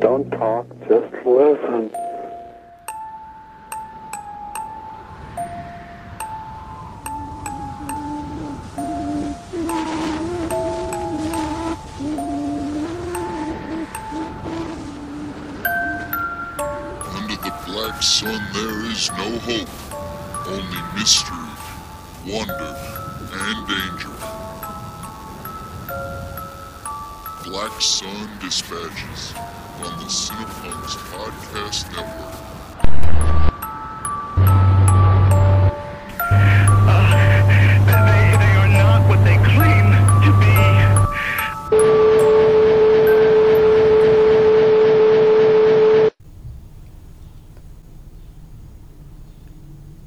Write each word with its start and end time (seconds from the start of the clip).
Don't 0.00 0.30
talk, 0.30 0.66
just 0.88 1.12
listen. 1.26 1.90
Under 17.04 17.36
the 17.36 17.52
black 17.66 18.02
sun 18.02 18.40
there 18.54 18.86
is 18.90 19.10
no 19.10 19.38
hope, 19.40 19.68
only 20.46 20.82
mystery, 20.98 21.36
wonder, 22.26 22.74
and 23.34 23.68
danger. 23.68 24.10
Black 27.44 27.80
Sun 27.80 28.30
Dispatches 28.40 29.34
on 29.82 29.98
the 29.98 30.04
Cinepunx 30.04 30.96
Podcast 31.10 31.90
Network. 31.96 32.36
They, 37.86 38.36
they 38.36 38.54
are 38.56 38.68
not 38.68 39.08
what 39.08 39.20
they 39.24 39.36
claim 39.36 39.86
to 40.24 40.30
be. 40.38 40.54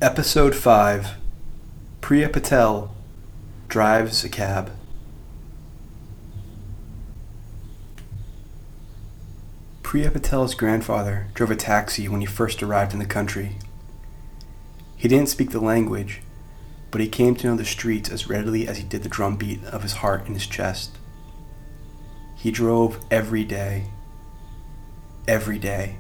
Episode 0.01 0.55
5 0.55 1.07
Priya 2.01 2.29
Patel 2.29 2.93
drives 3.67 4.23
a 4.23 4.29
cab. 4.29 4.69
Priya 9.93 10.09
Patel's 10.09 10.55
grandfather 10.55 11.27
drove 11.35 11.51
a 11.51 11.55
taxi 11.55 12.09
when 12.09 12.19
he 12.19 12.25
first 12.25 12.63
arrived 12.63 12.93
in 12.93 12.99
the 12.99 13.05
country. 13.05 13.57
He 14.95 15.07
didn't 15.07 15.29
speak 15.29 15.51
the 15.51 15.59
language, 15.59 16.23
but 16.89 16.99
he 16.99 17.07
came 17.07 17.35
to 17.35 17.45
know 17.45 17.55
the 17.55 17.63
streets 17.63 18.09
as 18.09 18.27
readily 18.27 18.67
as 18.67 18.77
he 18.77 18.83
did 18.83 19.03
the 19.03 19.07
drumbeat 19.07 19.63
of 19.65 19.83
his 19.83 19.93
heart 19.93 20.25
in 20.25 20.33
his 20.33 20.47
chest. 20.47 20.97
He 22.35 22.49
drove 22.49 23.05
every 23.11 23.43
day. 23.43 23.83
Every 25.27 25.59
day 25.59 25.97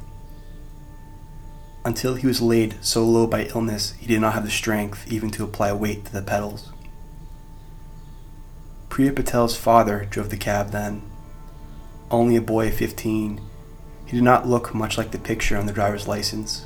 until 1.85 2.15
he 2.15 2.25
was 2.25 2.41
laid 2.41 2.83
so 2.83 3.05
low 3.05 3.27
by 3.27 3.43
illness 3.43 3.91
he 3.99 4.07
did 4.07 4.21
not 4.21 4.33
have 4.33 4.43
the 4.43 4.49
strength 4.49 5.05
even 5.07 5.29
to 5.29 5.43
apply 5.43 5.71
weight 5.71 6.05
to 6.05 6.13
the 6.13 6.23
pedals. 6.23 6.71
Priya 8.89 9.13
Patel's 9.13 9.55
father 9.55 10.07
drove 10.09 10.31
the 10.31 10.37
cab 10.37 10.71
then. 10.71 11.03
Only 12.09 12.35
a 12.35 12.41
boy 12.41 12.69
of 12.69 12.73
15, 12.73 13.39
he 14.05 14.17
did 14.17 14.23
not 14.23 14.47
look 14.47 14.73
much 14.73 14.97
like 14.97 15.11
the 15.11 15.17
picture 15.17 15.57
on 15.57 15.65
the 15.65 15.73
driver's 15.73 16.07
license, 16.07 16.65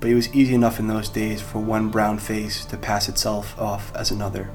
but 0.00 0.10
it 0.10 0.14
was 0.14 0.32
easy 0.34 0.54
enough 0.54 0.78
in 0.78 0.88
those 0.88 1.08
days 1.08 1.40
for 1.40 1.58
one 1.58 1.88
brown 1.88 2.18
face 2.18 2.64
to 2.66 2.76
pass 2.76 3.08
itself 3.08 3.58
off 3.58 3.94
as 3.94 4.10
another. 4.10 4.50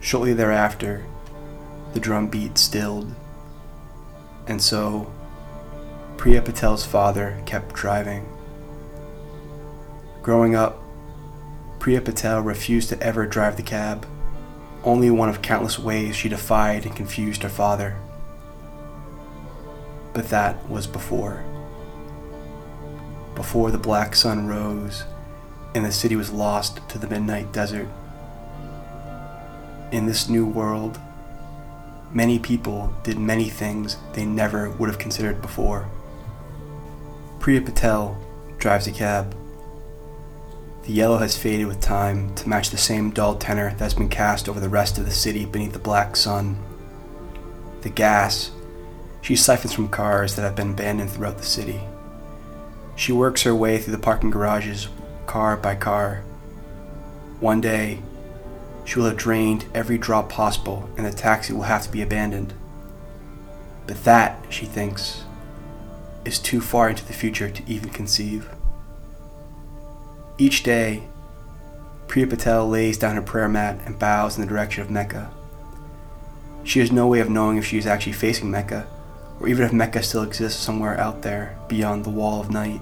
Shortly 0.00 0.32
thereafter, 0.32 1.04
the 1.92 2.00
drum 2.00 2.28
beat 2.28 2.56
stilled, 2.56 3.14
and 4.46 4.62
so 4.62 5.12
Priya 6.16 6.42
Patel's 6.42 6.84
father 6.84 7.40
kept 7.46 7.74
driving. 7.74 8.26
Growing 10.22 10.54
up, 10.54 10.82
Priya 11.78 12.02
Patel 12.02 12.40
refused 12.42 12.90
to 12.90 13.02
ever 13.02 13.24
drive 13.24 13.56
the 13.56 13.62
cab, 13.62 14.06
only 14.84 15.10
one 15.10 15.30
of 15.30 15.40
countless 15.40 15.78
ways 15.78 16.14
she 16.14 16.28
defied 16.28 16.84
and 16.84 16.94
confused 16.94 17.42
her 17.42 17.48
father. 17.48 17.96
But 20.12 20.28
that 20.30 20.68
was 20.68 20.86
before. 20.86 21.44
Before 23.34 23.70
the 23.70 23.78
black 23.78 24.14
sun 24.14 24.46
rose 24.46 25.04
and 25.74 25.84
the 25.84 25.92
city 25.92 26.16
was 26.16 26.32
lost 26.32 26.86
to 26.88 26.98
the 26.98 27.08
midnight 27.08 27.52
desert. 27.52 27.88
In 29.92 30.06
this 30.06 30.28
new 30.28 30.46
world, 30.46 30.98
many 32.12 32.38
people 32.38 32.92
did 33.02 33.18
many 33.18 33.48
things 33.48 33.96
they 34.12 34.24
never 34.24 34.70
would 34.70 34.88
have 34.88 34.98
considered 34.98 35.40
before. 35.40 35.88
Priya 37.38 37.62
Patel 37.62 38.18
drives 38.58 38.86
a 38.86 38.92
cab. 38.92 39.34
The 40.82 40.92
yellow 40.92 41.18
has 41.18 41.36
faded 41.36 41.66
with 41.66 41.80
time 41.80 42.34
to 42.34 42.48
match 42.48 42.70
the 42.70 42.76
same 42.76 43.10
dull 43.10 43.36
tenor 43.36 43.74
that's 43.78 43.94
been 43.94 44.08
cast 44.08 44.48
over 44.48 44.60
the 44.60 44.68
rest 44.68 44.98
of 44.98 45.04
the 45.04 45.10
city 45.10 45.44
beneath 45.44 45.72
the 45.72 45.78
black 45.78 46.16
sun. 46.16 46.58
The 47.82 47.90
gas 47.90 48.50
she 49.22 49.36
siphons 49.36 49.72
from 49.72 49.88
cars 49.88 50.36
that 50.36 50.42
have 50.42 50.56
been 50.56 50.70
abandoned 50.70 51.10
throughout 51.10 51.38
the 51.38 51.44
city. 51.44 51.80
She 52.96 53.12
works 53.12 53.42
her 53.42 53.54
way 53.54 53.78
through 53.78 53.96
the 53.96 54.02
parking 54.02 54.30
garages, 54.30 54.88
car 55.26 55.56
by 55.56 55.74
car. 55.74 56.22
One 57.40 57.60
day, 57.60 58.00
she 58.84 58.98
will 58.98 59.06
have 59.06 59.16
drained 59.16 59.66
every 59.74 59.98
drop 59.98 60.28
possible 60.28 60.88
and 60.96 61.06
the 61.06 61.12
taxi 61.12 61.52
will 61.52 61.62
have 61.62 61.82
to 61.84 61.92
be 61.92 62.02
abandoned. 62.02 62.52
But 63.86 64.04
that, 64.04 64.44
she 64.48 64.66
thinks, 64.66 65.24
is 66.24 66.38
too 66.38 66.60
far 66.60 66.90
into 66.90 67.04
the 67.06 67.12
future 67.12 67.48
to 67.48 67.62
even 67.70 67.90
conceive. 67.90 68.50
Each 70.38 70.62
day, 70.62 71.04
Priya 72.08 72.26
Patel 72.26 72.68
lays 72.68 72.98
down 72.98 73.14
her 73.14 73.22
prayer 73.22 73.48
mat 73.48 73.78
and 73.86 73.98
bows 73.98 74.36
in 74.36 74.40
the 74.42 74.48
direction 74.48 74.82
of 74.82 74.90
Mecca. 74.90 75.30
She 76.64 76.80
has 76.80 76.90
no 76.90 77.06
way 77.06 77.20
of 77.20 77.30
knowing 77.30 77.56
if 77.56 77.64
she 77.64 77.78
is 77.78 77.86
actually 77.86 78.12
facing 78.12 78.50
Mecca, 78.50 78.86
or 79.40 79.48
even 79.48 79.64
if 79.64 79.72
Mecca 79.72 80.02
still 80.02 80.22
exists 80.22 80.60
somewhere 80.60 80.98
out 81.00 81.22
there 81.22 81.58
beyond 81.66 82.04
the 82.04 82.10
wall 82.10 82.40
of 82.40 82.50
night. 82.50 82.80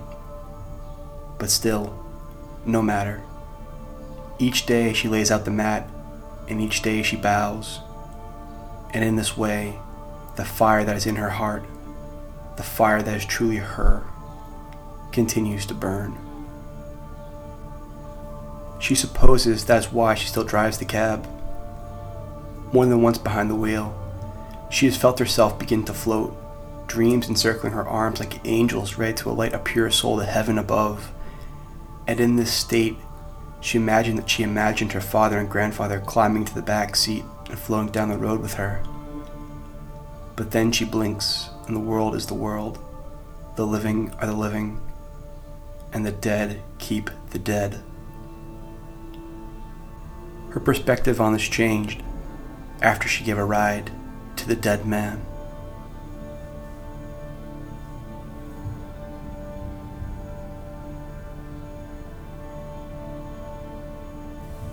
But 1.38 1.50
still, 1.50 2.04
no 2.66 2.82
matter. 2.82 3.22
Each 4.38 4.66
day 4.66 4.92
she 4.92 5.08
lays 5.08 5.30
out 5.30 5.44
the 5.44 5.50
mat, 5.50 5.88
and 6.48 6.60
each 6.60 6.82
day 6.82 7.02
she 7.02 7.16
bows. 7.16 7.80
And 8.92 9.04
in 9.04 9.16
this 9.16 9.36
way, 9.36 9.78
the 10.36 10.44
fire 10.44 10.84
that 10.84 10.96
is 10.96 11.06
in 11.06 11.16
her 11.16 11.30
heart 11.30 11.64
the 12.58 12.64
fire 12.64 13.00
that 13.02 13.16
is 13.16 13.25
truly 13.25 13.58
her 13.58 14.02
continues 15.12 15.64
to 15.64 15.75
burn. 15.75 16.19
She 18.80 18.96
supposes 18.96 19.64
that 19.64 19.78
is 19.78 19.92
why 19.92 20.16
she 20.16 20.26
still 20.26 20.42
drives 20.42 20.78
the 20.78 20.84
cab. 20.84 21.25
More 22.72 22.84
than 22.84 23.00
once 23.00 23.16
behind 23.16 23.48
the 23.48 23.54
wheel, 23.54 23.94
she 24.70 24.86
has 24.86 24.96
felt 24.96 25.20
herself 25.20 25.56
begin 25.56 25.84
to 25.84 25.94
float, 25.94 26.36
dreams 26.88 27.28
encircling 27.28 27.72
her 27.72 27.87
arms 27.87 28.19
like 28.19 28.44
angels 28.44 28.99
ready 28.99 29.15
to 29.15 29.31
alight 29.31 29.54
a 29.54 29.59
pure 29.59 29.91
soul 29.91 30.19
to 30.19 30.25
heaven 30.25 30.59
above. 30.59 31.12
And 32.09 32.19
in 32.19 32.37
this 32.37 32.53
state, 32.53 32.97
she 33.60 33.78
imagined 33.78 34.19
that 34.19 34.31
she 34.31 34.43
imagined 34.43 34.93
her 34.93 35.00
father 35.00 35.38
and 35.38 35.49
grandfather 35.49 36.00
climbing 36.00 36.44
to 36.47 36.54
the 36.54 36.62
back 36.62 36.97
seat 36.97 37.25
and 37.49 37.59
floating 37.59 37.93
down 37.93 38.09
the 38.09 38.19
road 38.19 38.41
with 38.41 38.54
her. 38.54 38.82
But 40.34 40.50
then 40.50 40.72
she 40.72 40.84
blinks 40.84 41.50
and 41.66 41.76
the 41.76 41.81
world 41.81 42.16
is 42.16 42.26
the 42.26 42.34
world. 42.34 42.78
The 43.56 43.66
living 43.66 44.12
are 44.20 44.26
the 44.26 44.34
living, 44.34 44.81
and 45.93 46.06
the 46.06 46.12
dead 46.12 46.62
keep 46.78 47.10
the 47.31 47.38
dead. 47.38 47.82
Her 50.50 50.60
perspective 50.60 51.20
on 51.20 51.34
this 51.34 51.43
changed 51.43 52.03
after 52.81 53.09
she 53.09 53.25
gave 53.25 53.37
a 53.37 53.44
ride 53.44 53.91
to 54.37 54.47
the 54.47 54.56
dead 54.56 54.87
man. 54.87 55.25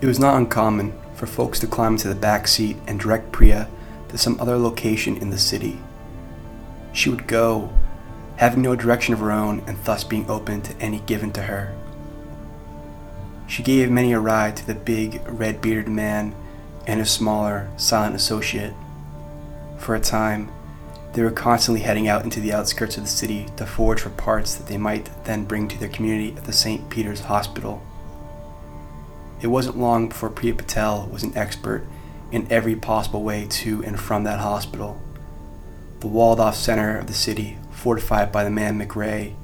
It 0.06 0.10
was 0.10 0.20
not 0.20 0.36
uncommon 0.36 0.96
for 1.16 1.26
folks 1.26 1.58
to 1.58 1.66
climb 1.66 1.94
into 1.94 2.06
the 2.06 2.14
back 2.14 2.46
seat 2.46 2.76
and 2.86 3.00
direct 3.00 3.32
Priya 3.32 3.68
to 4.10 4.16
some 4.16 4.40
other 4.40 4.56
location 4.56 5.16
in 5.16 5.30
the 5.30 5.36
city 5.36 5.80
she 6.96 7.10
would 7.10 7.26
go, 7.26 7.70
having 8.36 8.62
no 8.62 8.76
direction 8.76 9.12
of 9.14 9.18
her 9.20 9.32
own 9.32 9.64
and 9.66 9.76
thus 9.84 10.04
being 10.04 10.30
open 10.30 10.62
to 10.62 10.76
any 10.80 11.00
given 11.00 11.32
to 11.32 11.42
her. 11.42 11.74
She 13.48 13.64
gave 13.64 13.90
many 13.90 14.12
a 14.12 14.20
ride 14.20 14.56
to 14.58 14.66
the 14.66 14.76
big, 14.76 15.20
red 15.26 15.60
bearded 15.60 15.88
man 15.88 16.36
and 16.86 17.00
his 17.00 17.10
smaller, 17.10 17.68
silent 17.76 18.14
associate. 18.14 18.74
For 19.76 19.96
a 19.96 20.00
time, 20.00 20.50
they 21.14 21.22
were 21.22 21.32
constantly 21.32 21.82
heading 21.82 22.06
out 22.06 22.22
into 22.22 22.40
the 22.40 22.52
outskirts 22.52 22.96
of 22.96 23.02
the 23.02 23.10
city 23.10 23.48
to 23.56 23.66
forage 23.66 24.02
for 24.02 24.10
parts 24.10 24.54
that 24.54 24.68
they 24.68 24.78
might 24.78 25.10
then 25.24 25.46
bring 25.46 25.66
to 25.66 25.78
their 25.80 25.88
community 25.88 26.36
at 26.36 26.44
the 26.44 26.52
St. 26.52 26.88
Peter's 26.90 27.22
Hospital. 27.22 27.82
It 29.40 29.48
wasn't 29.48 29.78
long 29.78 30.08
before 30.08 30.30
Priya 30.30 30.54
Patel 30.54 31.08
was 31.12 31.22
an 31.22 31.36
expert 31.36 31.86
in 32.32 32.46
every 32.50 32.74
possible 32.74 33.22
way 33.22 33.46
to 33.48 33.84
and 33.84 33.98
from 33.98 34.24
that 34.24 34.40
hospital 34.40 35.00
the 36.00 36.06
walled 36.06 36.40
off 36.40 36.56
center 36.56 36.98
of 36.98 37.06
the 37.06 37.14
city, 37.14 37.58
fortified 37.70 38.30
by 38.30 38.44
the 38.44 38.50
man 38.50 38.78
McRae, 38.78 39.34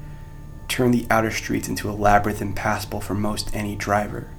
turned 0.67 0.93
the 0.93 1.07
outer 1.09 1.31
streets 1.31 1.67
into 1.67 1.89
a 1.89 1.91
labyrinth 1.91 2.41
impassable 2.41 3.01
for 3.01 3.15
most 3.15 3.53
any 3.55 3.75
driver. 3.75 4.29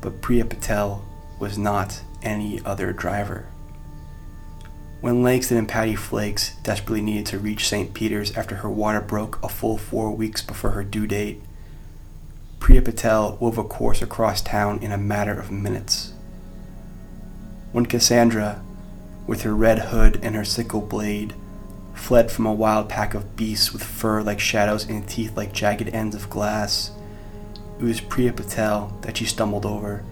But 0.00 0.20
Priya 0.20 0.44
Patel 0.44 1.04
was 1.38 1.58
not 1.58 2.02
any 2.22 2.60
other 2.64 2.92
driver. 2.92 3.46
When 5.00 5.22
Langston 5.22 5.58
and 5.58 5.68
Patty 5.68 5.96
Flakes 5.96 6.56
desperately 6.62 7.02
needed 7.02 7.26
to 7.26 7.38
reach 7.38 7.68
St. 7.68 7.92
Peter's 7.92 8.32
after 8.36 8.56
her 8.56 8.70
water 8.70 9.00
broke 9.00 9.42
a 9.42 9.48
full 9.48 9.76
four 9.76 10.10
weeks 10.12 10.42
before 10.42 10.70
her 10.70 10.84
due 10.84 11.06
date, 11.06 11.42
Priya 12.62 12.80
Patel 12.80 13.38
wove 13.40 13.58
a 13.58 13.64
course 13.64 14.02
across 14.02 14.40
town 14.40 14.78
in 14.84 14.92
a 14.92 14.96
matter 14.96 15.36
of 15.36 15.50
minutes. 15.50 16.12
When 17.72 17.86
Cassandra, 17.86 18.62
with 19.26 19.42
her 19.42 19.52
red 19.52 19.80
hood 19.80 20.20
and 20.22 20.36
her 20.36 20.44
sickle 20.44 20.80
blade, 20.80 21.34
fled 21.92 22.30
from 22.30 22.46
a 22.46 22.54
wild 22.54 22.88
pack 22.88 23.14
of 23.14 23.34
beasts 23.34 23.72
with 23.72 23.82
fur 23.82 24.22
like 24.22 24.38
shadows 24.38 24.88
and 24.88 25.08
teeth 25.08 25.36
like 25.36 25.52
jagged 25.52 25.88
ends 25.88 26.14
of 26.14 26.30
glass, 26.30 26.92
it 27.80 27.82
was 27.82 28.00
Priya 28.00 28.32
Patel 28.32 28.96
that 29.02 29.16
she 29.16 29.24
stumbled 29.24 29.66
over, 29.66 30.04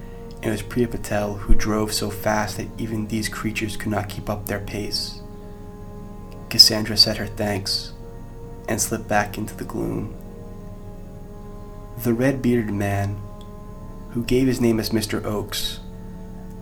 and 0.42 0.46
it 0.46 0.50
was 0.50 0.62
Priya 0.62 0.88
Patel 0.88 1.34
who 1.34 1.54
drove 1.54 1.92
so 1.92 2.10
fast 2.10 2.56
that 2.56 2.66
even 2.78 3.06
these 3.06 3.28
creatures 3.28 3.76
could 3.76 3.92
not 3.92 4.08
keep 4.08 4.28
up 4.28 4.46
their 4.46 4.58
pace. 4.58 5.20
Cassandra 6.48 6.96
said 6.96 7.16
her 7.18 7.28
thanks 7.28 7.92
and 8.68 8.80
slipped 8.80 9.06
back 9.06 9.38
into 9.38 9.54
the 9.54 9.64
gloom. 9.64 10.19
The 12.02 12.14
red 12.14 12.40
bearded 12.40 12.72
man, 12.72 13.20
who 14.12 14.24
gave 14.24 14.46
his 14.46 14.58
name 14.58 14.80
as 14.80 14.88
Mr. 14.88 15.22
Oakes, 15.22 15.80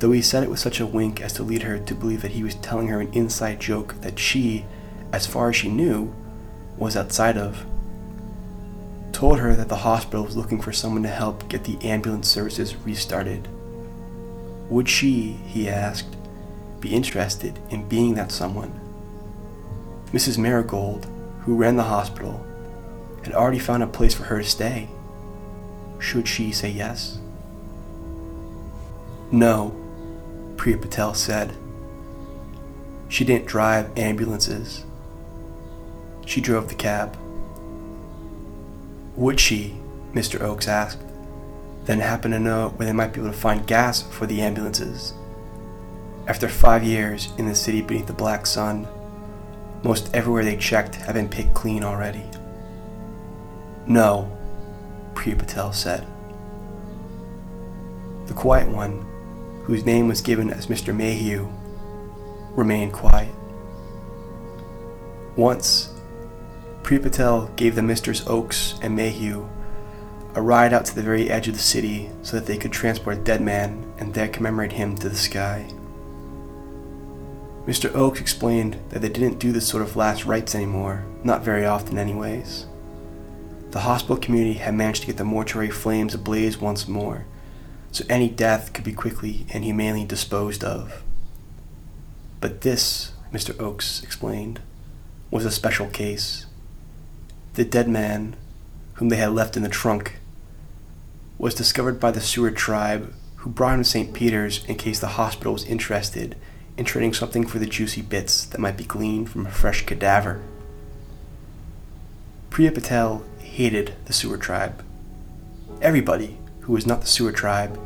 though 0.00 0.10
he 0.10 0.20
said 0.20 0.42
it 0.42 0.50
with 0.50 0.58
such 0.58 0.80
a 0.80 0.86
wink 0.86 1.20
as 1.20 1.32
to 1.34 1.44
lead 1.44 1.62
her 1.62 1.78
to 1.78 1.94
believe 1.94 2.22
that 2.22 2.32
he 2.32 2.42
was 2.42 2.56
telling 2.56 2.88
her 2.88 3.00
an 3.00 3.12
inside 3.12 3.60
joke 3.60 3.94
that 4.00 4.18
she, 4.18 4.64
as 5.12 5.28
far 5.28 5.50
as 5.50 5.54
she 5.54 5.68
knew, 5.68 6.12
was 6.76 6.96
outside 6.96 7.38
of, 7.38 7.64
told 9.12 9.38
her 9.38 9.54
that 9.54 9.68
the 9.68 9.76
hospital 9.76 10.24
was 10.24 10.36
looking 10.36 10.60
for 10.60 10.72
someone 10.72 11.04
to 11.04 11.08
help 11.08 11.48
get 11.48 11.62
the 11.62 11.78
ambulance 11.88 12.26
services 12.26 12.74
restarted. 12.74 13.46
Would 14.70 14.88
she, 14.88 15.34
he 15.46 15.68
asked, 15.68 16.16
be 16.80 16.92
interested 16.92 17.60
in 17.70 17.88
being 17.88 18.14
that 18.14 18.32
someone? 18.32 18.80
Mrs. 20.12 20.36
Marigold, 20.36 21.06
who 21.42 21.54
ran 21.54 21.76
the 21.76 21.84
hospital, 21.84 22.44
had 23.22 23.34
already 23.34 23.60
found 23.60 23.84
a 23.84 23.86
place 23.86 24.14
for 24.14 24.24
her 24.24 24.38
to 24.38 24.44
stay. 24.44 24.88
Should 25.98 26.28
she 26.28 26.52
say 26.52 26.70
yes? 26.70 27.18
No, 29.30 29.74
Priya 30.56 30.78
Patel 30.78 31.14
said. 31.14 31.54
She 33.08 33.24
didn't 33.24 33.46
drive 33.46 33.96
ambulances. 33.98 34.84
She 36.26 36.40
drove 36.40 36.68
the 36.68 36.74
cab. 36.74 37.16
Would 39.16 39.40
she, 39.40 39.74
Mr. 40.12 40.40
Oakes 40.40 40.68
asked, 40.68 41.00
then 41.84 42.00
happen 42.00 42.30
to 42.30 42.38
know 42.38 42.68
where 42.76 42.86
they 42.86 42.92
might 42.92 43.12
be 43.12 43.20
able 43.20 43.32
to 43.32 43.36
find 43.36 43.66
gas 43.66 44.02
for 44.02 44.26
the 44.26 44.40
ambulances? 44.40 45.14
After 46.26 46.48
five 46.48 46.84
years 46.84 47.32
in 47.38 47.46
the 47.46 47.54
city 47.54 47.80
beneath 47.80 48.06
the 48.06 48.12
black 48.12 48.46
sun, 48.46 48.86
most 49.82 50.14
everywhere 50.14 50.44
they 50.44 50.56
checked 50.56 50.96
had 50.96 51.14
been 51.14 51.28
picked 51.28 51.54
clean 51.54 51.82
already. 51.82 52.24
No, 53.86 54.37
Priya 55.18 55.34
Patel 55.34 55.72
said. 55.72 56.06
The 58.26 58.34
quiet 58.34 58.68
one, 58.68 59.04
whose 59.64 59.84
name 59.84 60.06
was 60.06 60.20
given 60.20 60.48
as 60.48 60.68
Mr. 60.68 60.94
Mayhew, 60.94 61.48
remained 62.54 62.92
quiet. 62.92 63.34
Once, 65.34 65.92
Priya 66.84 67.00
Patel 67.00 67.48
gave 67.56 67.74
the 67.74 67.82
Misters 67.82 68.28
Oakes 68.28 68.78
and 68.80 68.94
Mayhew 68.94 69.48
a 70.36 70.40
ride 70.40 70.72
out 70.72 70.84
to 70.84 70.94
the 70.94 71.02
very 71.02 71.28
edge 71.28 71.48
of 71.48 71.54
the 71.54 71.60
city 71.60 72.10
so 72.22 72.38
that 72.38 72.46
they 72.46 72.56
could 72.56 72.70
transport 72.70 73.18
a 73.18 73.20
dead 73.20 73.40
man 73.40 73.92
and 73.98 74.14
there 74.14 74.28
commemorate 74.28 74.70
him 74.70 74.96
to 74.98 75.08
the 75.08 75.16
sky. 75.16 75.68
Mr. 77.66 77.92
Oakes 77.92 78.20
explained 78.20 78.78
that 78.90 79.00
they 79.00 79.08
didn't 79.08 79.40
do 79.40 79.50
this 79.50 79.66
sort 79.66 79.82
of 79.82 79.96
last 79.96 80.26
rites 80.26 80.54
anymore, 80.54 81.04
not 81.24 81.42
very 81.42 81.66
often, 81.66 81.98
anyways. 81.98 82.67
The 83.70 83.80
hospital 83.80 84.16
community 84.16 84.58
had 84.58 84.74
managed 84.74 85.02
to 85.02 85.06
get 85.08 85.18
the 85.18 85.24
mortuary 85.24 85.70
flames 85.70 86.14
ablaze 86.14 86.58
once 86.58 86.88
more, 86.88 87.26
so 87.92 88.04
any 88.08 88.28
death 88.28 88.72
could 88.72 88.84
be 88.84 88.92
quickly 88.92 89.44
and 89.52 89.62
humanely 89.62 90.06
disposed 90.06 90.64
of. 90.64 91.02
But 92.40 92.62
this, 92.62 93.12
Mr. 93.32 93.58
Oakes 93.60 94.02
explained, 94.02 94.60
was 95.30 95.44
a 95.44 95.50
special 95.50 95.88
case. 95.88 96.46
The 97.54 97.64
dead 97.64 97.88
man, 97.88 98.36
whom 98.94 99.10
they 99.10 99.16
had 99.16 99.34
left 99.34 99.56
in 99.56 99.62
the 99.62 99.68
trunk, 99.68 100.16
was 101.36 101.54
discovered 101.54 102.00
by 102.00 102.10
the 102.10 102.20
Sewer 102.20 102.50
tribe, 102.50 103.12
who 103.36 103.50
brought 103.50 103.74
him 103.74 103.82
to 103.82 103.88
St. 103.88 104.14
Peter's 104.14 104.64
in 104.64 104.76
case 104.76 104.98
the 104.98 105.08
hospital 105.08 105.52
was 105.52 105.64
interested 105.64 106.36
in 106.78 106.84
trading 106.84 107.12
something 107.12 107.46
for 107.46 107.58
the 107.58 107.66
juicy 107.66 108.00
bits 108.00 108.46
that 108.46 108.60
might 108.60 108.76
be 108.76 108.84
gleaned 108.84 109.28
from 109.28 109.46
a 109.46 109.50
fresh 109.50 109.84
cadaver. 109.84 110.40
Priya 112.50 112.72
Patel 112.72 113.24
hated 113.48 113.94
the 114.04 114.12
Sewer 114.12 114.38
tribe. 114.38 114.84
Everybody 115.82 116.38
who 116.60 116.72
was 116.72 116.86
not 116.86 117.00
the 117.00 117.06
Sewer 117.06 117.32
tribe 117.32 117.78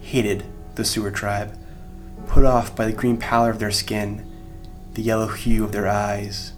hated 0.00 0.44
the 0.76 0.84
Sewer 0.84 1.10
tribe, 1.10 1.56
put 2.26 2.44
off 2.44 2.74
by 2.74 2.86
the 2.86 2.92
green 2.92 3.16
pallor 3.16 3.50
of 3.50 3.58
their 3.58 3.70
skin, 3.70 4.24
the 4.94 5.02
yellow 5.02 5.28
hue 5.28 5.64
of 5.64 5.72
their 5.72 5.88
eyes, 5.88 6.52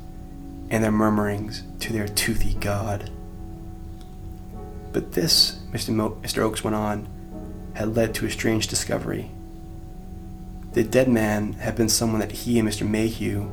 and 0.70 0.84
their 0.84 0.92
murmurings 0.92 1.64
to 1.80 1.92
their 1.92 2.06
toothy 2.06 2.54
god. 2.54 3.10
But 4.92 5.12
this, 5.12 5.58
Mr. 5.72 5.90
Mo- 5.90 6.18
Mr. 6.22 6.38
Oakes 6.38 6.62
went 6.62 6.76
on, 6.76 7.08
had 7.74 7.94
led 7.96 8.14
to 8.14 8.26
a 8.26 8.30
strange 8.30 8.68
discovery. 8.68 9.30
The 10.72 10.84
dead 10.84 11.08
man 11.08 11.54
had 11.54 11.76
been 11.76 11.88
someone 11.88 12.20
that 12.20 12.32
he 12.32 12.58
and 12.58 12.68
Mr. 12.68 12.88
Mayhew 12.88 13.50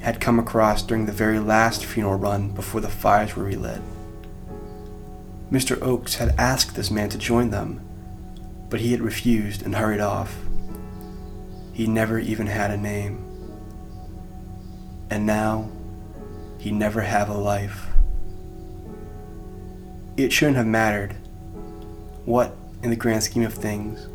had 0.00 0.20
come 0.20 0.38
across 0.38 0.82
during 0.82 1.06
the 1.06 1.12
very 1.12 1.38
last 1.38 1.84
funeral 1.84 2.16
run 2.16 2.50
before 2.50 2.80
the 2.80 2.88
fires 2.88 3.36
were 3.36 3.44
relit. 3.44 3.80
Mr. 5.52 5.78
Oakes 5.82 6.14
had 6.14 6.34
asked 6.38 6.74
this 6.74 6.90
man 6.90 7.10
to 7.10 7.18
join 7.18 7.50
them, 7.50 7.78
but 8.70 8.80
he 8.80 8.90
had 8.92 9.02
refused 9.02 9.62
and 9.62 9.74
hurried 9.74 10.00
off. 10.00 10.34
He 11.74 11.86
never 11.86 12.18
even 12.18 12.46
had 12.46 12.70
a 12.70 12.76
name. 12.78 13.22
And 15.10 15.26
now, 15.26 15.70
he 16.58 16.70
never 16.70 17.02
have 17.02 17.28
a 17.28 17.36
life. 17.36 17.88
It 20.16 20.32
shouldn't 20.32 20.56
have 20.56 20.66
mattered. 20.66 21.16
What, 22.24 22.56
in 22.82 22.88
the 22.88 22.96
grand 22.96 23.22
scheme 23.22 23.44
of 23.44 23.52
things, 23.52 24.08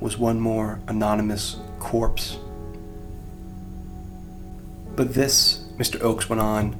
was 0.00 0.16
one 0.16 0.40
more 0.40 0.80
anonymous 0.88 1.58
corpse? 1.80 2.38
But 4.96 5.12
this, 5.12 5.64
Mr. 5.76 6.00
Oakes 6.00 6.30
went 6.30 6.40
on, 6.40 6.76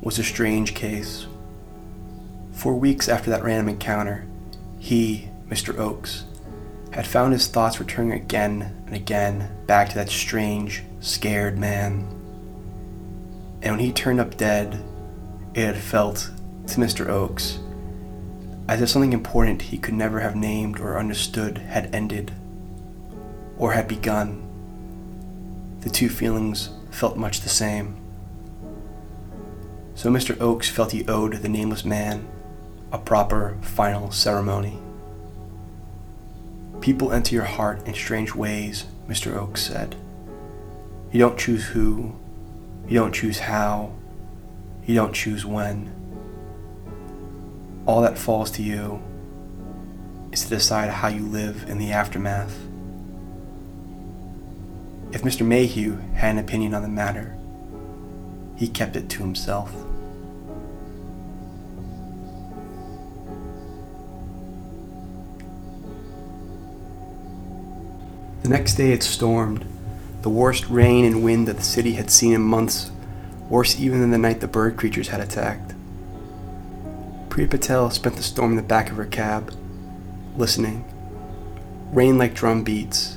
was 0.00 0.18
a 0.18 0.24
strange 0.24 0.74
case. 0.74 1.28
For 2.62 2.74
weeks 2.74 3.08
after 3.08 3.28
that 3.30 3.42
random 3.42 3.68
encounter, 3.68 4.24
he, 4.78 5.28
Mr. 5.48 5.76
Oakes, 5.78 6.24
had 6.92 7.06
found 7.06 7.32
his 7.32 7.48
thoughts 7.48 7.80
returning 7.80 8.12
again 8.12 8.84
and 8.86 8.94
again 8.94 9.50
back 9.66 9.88
to 9.88 9.94
that 9.96 10.08
strange, 10.08 10.84
scared 11.00 11.58
man 11.58 12.06
and 13.62 13.72
when 13.72 13.80
he 13.80 13.92
turned 13.92 14.20
up 14.20 14.36
dead, 14.36 14.82
it 15.54 15.64
had 15.66 15.76
felt, 15.76 16.30
to 16.66 16.80
Mr. 16.80 17.08
Oakes, 17.08 17.60
as 18.68 18.82
if 18.82 18.88
something 18.88 19.12
important 19.12 19.62
he 19.62 19.78
could 19.78 19.94
never 19.94 20.20
have 20.20 20.34
named 20.34 20.80
or 20.80 20.98
understood 20.98 21.58
had 21.58 21.94
ended, 21.94 22.32
or 23.56 23.72
had 23.72 23.86
begun. 23.86 24.48
The 25.80 25.90
two 25.90 26.08
feelings 26.08 26.70
felt 26.90 27.16
much 27.16 27.40
the 27.40 27.48
same. 27.48 27.96
So 29.94 30.10
Mr. 30.10 30.40
Oakes 30.40 30.68
felt 30.68 30.92
he 30.92 31.06
owed 31.06 31.34
the 31.34 31.48
nameless 31.48 31.84
man 31.84 32.26
a 32.92 32.98
proper 32.98 33.56
final 33.62 34.12
ceremony. 34.12 34.78
People 36.80 37.12
enter 37.12 37.34
your 37.34 37.44
heart 37.44 37.86
in 37.86 37.94
strange 37.94 38.34
ways, 38.34 38.84
Mr. 39.08 39.34
Oakes 39.34 39.62
said. 39.62 39.96
You 41.10 41.18
don't 41.18 41.38
choose 41.38 41.66
who, 41.66 42.14
you 42.88 42.98
don't 42.98 43.14
choose 43.14 43.38
how. 43.38 43.92
You 44.84 44.94
don't 44.94 45.14
choose 45.14 45.46
when. 45.46 45.90
All 47.86 48.02
that 48.02 48.18
falls 48.18 48.50
to 48.52 48.62
you 48.62 49.02
is 50.32 50.42
to 50.44 50.50
decide 50.50 50.90
how 50.90 51.08
you 51.08 51.24
live 51.24 51.64
in 51.68 51.78
the 51.78 51.92
aftermath. 51.92 52.58
If 55.12 55.22
Mr. 55.22 55.46
Mayhew 55.46 55.98
had 56.14 56.32
an 56.32 56.38
opinion 56.38 56.74
on 56.74 56.82
the 56.82 56.88
matter, 56.88 57.36
he 58.56 58.66
kept 58.68 58.96
it 58.96 59.08
to 59.10 59.22
himself. 59.22 59.72
Next 68.52 68.74
day 68.74 68.92
it 68.92 69.02
stormed 69.02 69.64
the 70.20 70.28
worst 70.28 70.68
rain 70.68 71.06
and 71.06 71.24
wind 71.24 71.48
that 71.48 71.56
the 71.56 71.62
city 71.62 71.94
had 71.94 72.10
seen 72.10 72.34
in 72.34 72.42
months, 72.42 72.92
worse 73.48 73.80
even 73.80 74.00
than 74.00 74.10
the 74.10 74.18
night 74.18 74.40
the 74.40 74.46
bird 74.46 74.76
creatures 74.76 75.08
had 75.08 75.20
attacked. 75.20 75.74
Priya 77.30 77.48
Patel 77.48 77.90
spent 77.90 78.16
the 78.16 78.22
storm 78.22 78.50
in 78.50 78.56
the 78.56 78.62
back 78.62 78.90
of 78.90 78.96
her 78.98 79.06
cab, 79.06 79.52
listening. 80.36 80.84
Rain 81.92 82.18
like 82.18 82.34
drum 82.34 82.62
beats, 82.62 83.16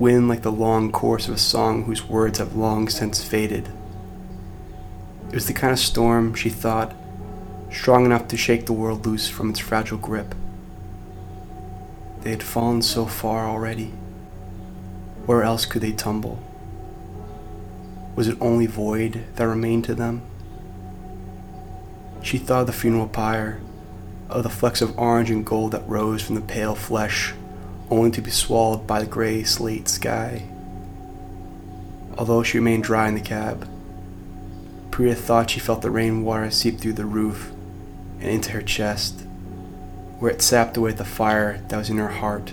wind 0.00 0.28
like 0.28 0.42
the 0.42 0.52
long 0.52 0.90
course 0.90 1.28
of 1.28 1.34
a 1.34 1.38
song 1.38 1.84
whose 1.84 2.08
words 2.08 2.38
have 2.38 2.56
long 2.56 2.88
since 2.88 3.24
faded. 3.24 3.68
It 5.28 5.34
was 5.34 5.46
the 5.46 5.54
kind 5.54 5.72
of 5.72 5.78
storm, 5.78 6.34
she 6.34 6.50
thought, 6.50 6.92
strong 7.70 8.04
enough 8.04 8.28
to 8.28 8.36
shake 8.36 8.66
the 8.66 8.72
world 8.72 9.06
loose 9.06 9.28
from 9.28 9.48
its 9.48 9.60
fragile 9.60 9.96
grip. 9.96 10.34
They 12.22 12.30
had 12.30 12.42
fallen 12.42 12.82
so 12.82 13.06
far 13.06 13.46
already. 13.46 13.92
Where 15.26 15.42
else 15.42 15.66
could 15.66 15.82
they 15.82 15.92
tumble? 15.92 16.38
Was 18.14 18.28
it 18.28 18.38
only 18.40 18.66
void 18.66 19.24
that 19.34 19.46
remained 19.46 19.84
to 19.86 19.94
them? 19.94 20.22
She 22.22 22.38
thought 22.38 22.62
of 22.62 22.66
the 22.68 22.72
funeral 22.72 23.08
pyre, 23.08 23.60
of 24.30 24.44
the 24.44 24.48
flecks 24.48 24.80
of 24.80 24.98
orange 24.98 25.30
and 25.30 25.44
gold 25.44 25.72
that 25.72 25.88
rose 25.88 26.22
from 26.22 26.36
the 26.36 26.40
pale 26.40 26.74
flesh, 26.74 27.34
only 27.90 28.10
to 28.12 28.20
be 28.20 28.30
swallowed 28.30 28.86
by 28.86 29.00
the 29.00 29.06
gray 29.06 29.42
slate 29.42 29.88
sky. 29.88 30.44
Although 32.16 32.42
she 32.42 32.58
remained 32.58 32.84
dry 32.84 33.08
in 33.08 33.14
the 33.14 33.20
cab, 33.20 33.68
Priya 34.90 35.14
thought 35.14 35.50
she 35.50 35.60
felt 35.60 35.82
the 35.82 35.90
rainwater 35.90 36.50
seep 36.50 36.78
through 36.78 36.94
the 36.94 37.04
roof 37.04 37.52
and 38.20 38.30
into 38.30 38.52
her 38.52 38.62
chest, 38.62 39.22
where 40.18 40.30
it 40.30 40.40
sapped 40.40 40.76
away 40.76 40.92
the 40.92 41.04
fire 41.04 41.60
that 41.68 41.76
was 41.76 41.90
in 41.90 41.98
her 41.98 42.08
heart, 42.08 42.52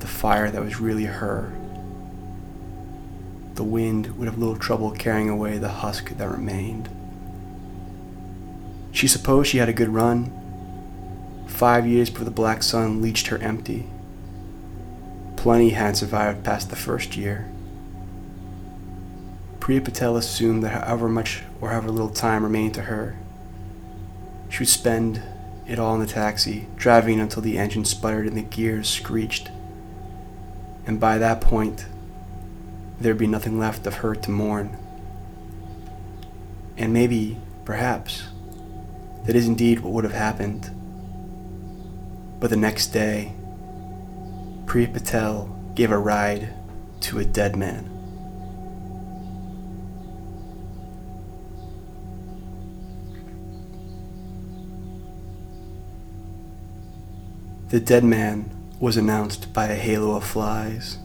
the 0.00 0.06
fire 0.06 0.50
that 0.50 0.62
was 0.62 0.80
really 0.80 1.04
her. 1.04 1.52
The 3.54 3.64
wind 3.64 4.18
would 4.18 4.26
have 4.26 4.38
little 4.38 4.56
trouble 4.56 4.90
carrying 4.90 5.28
away 5.28 5.58
the 5.58 5.68
husk 5.68 6.10
that 6.10 6.28
remained. 6.28 6.88
She 8.92 9.06
supposed 9.06 9.50
she 9.50 9.58
had 9.58 9.68
a 9.68 9.74
good 9.74 9.90
run. 9.90 10.32
Five 11.46 11.86
years 11.86 12.10
before 12.10 12.24
the 12.24 12.30
black 12.30 12.62
sun 12.62 13.02
leached 13.02 13.28
her 13.28 13.38
empty. 13.38 13.86
Plenty 15.36 15.70
had 15.70 15.96
survived 15.96 16.44
past 16.44 16.70
the 16.70 16.76
first 16.76 17.16
year. 17.16 17.50
Priya 19.58 19.80
Patel 19.80 20.16
assumed 20.16 20.62
that 20.62 20.70
however 20.70 21.08
much 21.08 21.42
or 21.60 21.70
however 21.70 21.90
little 21.90 22.10
time 22.10 22.42
remained 22.42 22.74
to 22.74 22.82
her, 22.82 23.16
she 24.48 24.60
would 24.60 24.68
spend 24.68 25.22
it 25.66 25.78
all 25.78 25.94
in 25.94 26.00
the 26.00 26.06
taxi, 26.06 26.66
driving 26.76 27.20
until 27.20 27.42
the 27.42 27.56
engine 27.56 27.84
sputtered 27.84 28.26
and 28.26 28.36
the 28.36 28.42
gears 28.42 28.88
screeched. 28.88 29.50
And 30.86 30.98
by 30.98 31.18
that 31.18 31.40
point, 31.40 31.86
there'd 33.00 33.18
be 33.18 33.26
nothing 33.26 33.58
left 33.58 33.86
of 33.86 33.96
her 33.96 34.14
to 34.14 34.30
mourn. 34.30 34.76
And 36.76 36.92
maybe, 36.92 37.36
perhaps, 37.64 38.24
that 39.26 39.36
is 39.36 39.46
indeed 39.46 39.80
what 39.80 39.92
would 39.92 40.04
have 40.04 40.12
happened. 40.12 40.70
But 42.40 42.50
the 42.50 42.56
next 42.56 42.88
day, 42.88 43.34
Priya 44.66 44.88
Patel 44.88 45.54
gave 45.74 45.90
a 45.90 45.98
ride 45.98 46.54
to 47.00 47.18
a 47.18 47.24
dead 47.24 47.56
man. 47.56 47.86
The 57.68 57.80
dead 57.80 58.02
man 58.02 58.50
was 58.80 58.96
announced 58.96 59.52
by 59.52 59.66
a 59.66 59.74
halo 59.74 60.16
of 60.16 60.24
flies. 60.24 60.96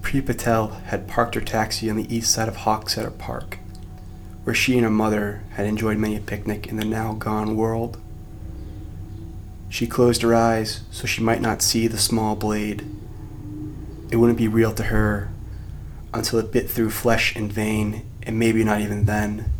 Priya 0.00 0.22
Patel 0.22 0.68
had 0.86 1.06
parked 1.06 1.34
her 1.34 1.42
taxi 1.42 1.90
on 1.90 1.96
the 1.96 2.14
east 2.14 2.32
side 2.32 2.48
of 2.48 2.56
Hawksetter 2.56 3.16
Park, 3.18 3.58
where 4.44 4.54
she 4.54 4.74
and 4.76 4.84
her 4.84 4.90
mother 4.90 5.42
had 5.50 5.66
enjoyed 5.66 5.98
many 5.98 6.16
a 6.16 6.20
picnic 6.20 6.66
in 6.66 6.76
the 6.76 6.86
now 6.86 7.12
gone 7.12 7.54
world. 7.54 8.00
She 9.68 9.86
closed 9.86 10.22
her 10.22 10.34
eyes 10.34 10.80
so 10.90 11.06
she 11.06 11.22
might 11.22 11.42
not 11.42 11.60
see 11.60 11.86
the 11.86 11.98
small 11.98 12.34
blade. 12.34 12.82
It 14.10 14.16
wouldn't 14.16 14.38
be 14.38 14.48
real 14.48 14.72
to 14.72 14.84
her 14.84 15.30
until 16.14 16.38
it 16.38 16.52
bit 16.52 16.70
through 16.70 16.90
flesh 16.90 17.36
and 17.36 17.52
vein, 17.52 18.08
and 18.22 18.38
maybe 18.38 18.64
not 18.64 18.80
even 18.80 19.04
then. 19.04 19.50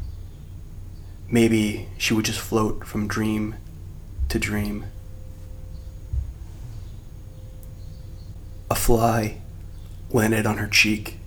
Maybe 1.28 1.88
she 1.98 2.14
would 2.14 2.24
just 2.24 2.40
float 2.40 2.86
from 2.86 3.08
dream 3.08 3.56
to 4.28 4.38
dream. 4.38 4.86
A 8.74 8.76
fly 8.76 9.40
landed 10.10 10.46
on 10.46 10.58
her 10.58 10.66
cheek. 10.66 11.18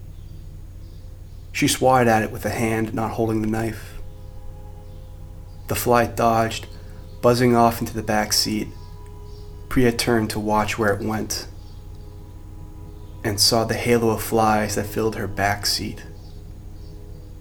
She 1.53 1.69
swatted 1.69 2.09
at 2.09 2.21
it 2.21 2.29
with 2.29 2.43
a 2.45 2.49
hand 2.49 2.93
not 2.93 3.11
holding 3.11 3.41
the 3.41 3.47
knife. 3.47 4.01
The 5.69 5.75
fly 5.75 6.07
dodged, 6.07 6.67
buzzing 7.21 7.55
off 7.55 7.79
into 7.79 7.93
the 7.93 8.03
back 8.03 8.33
seat. 8.33 8.67
Priya 9.69 9.93
turned 9.93 10.29
to 10.31 10.41
watch 10.41 10.77
where 10.77 10.93
it 10.93 11.01
went 11.01 11.47
and 13.23 13.39
saw 13.39 13.63
the 13.63 13.75
halo 13.75 14.09
of 14.09 14.21
flies 14.21 14.75
that 14.75 14.85
filled 14.85 15.15
her 15.15 15.25
back 15.25 15.65
seat 15.65 16.05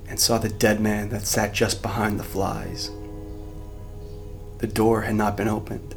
and 0.06 0.20
saw 0.20 0.38
the 0.38 0.48
dead 0.48 0.80
man 0.80 1.08
that 1.08 1.26
sat 1.26 1.52
just 1.52 1.82
behind 1.82 2.20
the 2.20 2.24
flies. 2.24 2.92
The 4.58 4.68
door 4.68 5.02
had 5.02 5.16
not 5.16 5.36
been 5.36 5.48
opened. 5.48 5.96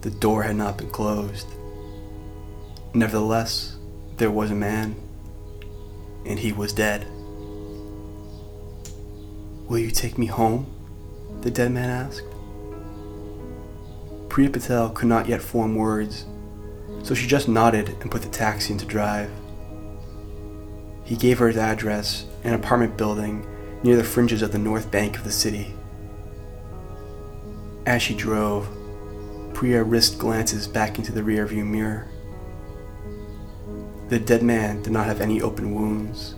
The 0.00 0.10
door 0.10 0.44
had 0.44 0.56
not 0.56 0.78
been 0.78 0.88
closed. 0.88 1.46
Nevertheless, 2.98 3.76
there 4.16 4.32
was 4.32 4.50
a 4.50 4.56
man, 4.56 4.96
and 6.26 6.36
he 6.36 6.52
was 6.52 6.72
dead. 6.72 7.06
Will 9.68 9.78
you 9.78 9.92
take 9.92 10.18
me 10.18 10.26
home? 10.26 10.66
The 11.42 11.50
dead 11.52 11.70
man 11.70 11.90
asked. 11.90 12.26
Priya 14.28 14.50
Patel 14.50 14.90
could 14.90 15.06
not 15.06 15.28
yet 15.28 15.40
form 15.40 15.76
words, 15.76 16.26
so 17.04 17.14
she 17.14 17.28
just 17.28 17.46
nodded 17.46 17.90
and 18.00 18.10
put 18.10 18.22
the 18.22 18.28
taxi 18.30 18.72
into 18.72 18.84
drive. 18.84 19.30
He 21.04 21.14
gave 21.14 21.38
her 21.38 21.46
his 21.46 21.56
address, 21.56 22.26
an 22.42 22.54
apartment 22.54 22.96
building 22.96 23.46
near 23.84 23.94
the 23.94 24.02
fringes 24.02 24.42
of 24.42 24.50
the 24.50 24.58
north 24.58 24.90
bank 24.90 25.16
of 25.16 25.22
the 25.22 25.30
city. 25.30 25.72
As 27.86 28.02
she 28.02 28.16
drove, 28.16 28.68
Priya 29.54 29.84
risked 29.84 30.18
glances 30.18 30.66
back 30.66 30.98
into 30.98 31.12
the 31.12 31.20
rearview 31.20 31.64
mirror. 31.64 32.08
The 34.08 34.18
dead 34.18 34.42
man 34.42 34.82
did 34.82 34.92
not 34.92 35.04
have 35.04 35.20
any 35.20 35.42
open 35.42 35.74
wounds. 35.74 36.34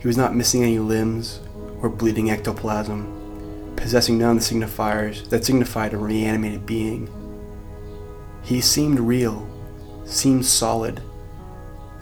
He 0.00 0.06
was 0.06 0.18
not 0.18 0.36
missing 0.36 0.62
any 0.62 0.78
limbs 0.78 1.40
or 1.80 1.88
bleeding 1.88 2.30
ectoplasm, 2.30 3.72
possessing 3.74 4.18
none 4.18 4.36
of 4.36 4.46
the 4.46 4.54
signifiers 4.54 5.26
that 5.30 5.46
signified 5.46 5.94
a 5.94 5.96
reanimated 5.96 6.66
being. 6.66 7.08
He 8.42 8.60
seemed 8.60 9.00
real, 9.00 9.48
seemed 10.04 10.44
solid, 10.44 11.00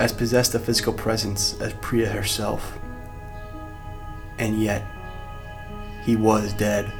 as 0.01 0.13
possessed 0.13 0.57
of 0.57 0.65
physical 0.65 0.93
presence 0.93 1.59
as 1.61 1.73
Priya 1.75 2.09
herself. 2.09 2.77
And 4.39 4.61
yet, 4.61 4.85
he 6.03 6.17
was 6.17 6.53
dead. 6.55 6.93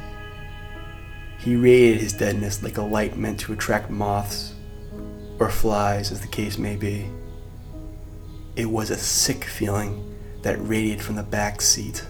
He 1.37 1.57
radiated 1.57 2.01
his 2.01 2.13
deadness 2.13 2.63
like 2.63 2.77
a 2.77 2.81
light 2.81 3.17
meant 3.17 3.41
to 3.41 3.51
attract 3.51 3.89
moths, 3.89 4.53
or 5.37 5.49
flies, 5.49 6.13
as 6.13 6.21
the 6.21 6.27
case 6.27 6.57
may 6.57 6.77
be. 6.77 7.09
It 8.55 8.69
was 8.69 8.89
a 8.89 8.97
sick 8.97 9.43
feeling 9.43 10.15
that 10.43 10.55
radiated 10.65 11.03
from 11.03 11.15
the 11.15 11.23
back 11.23 11.61
seat, 11.61 12.05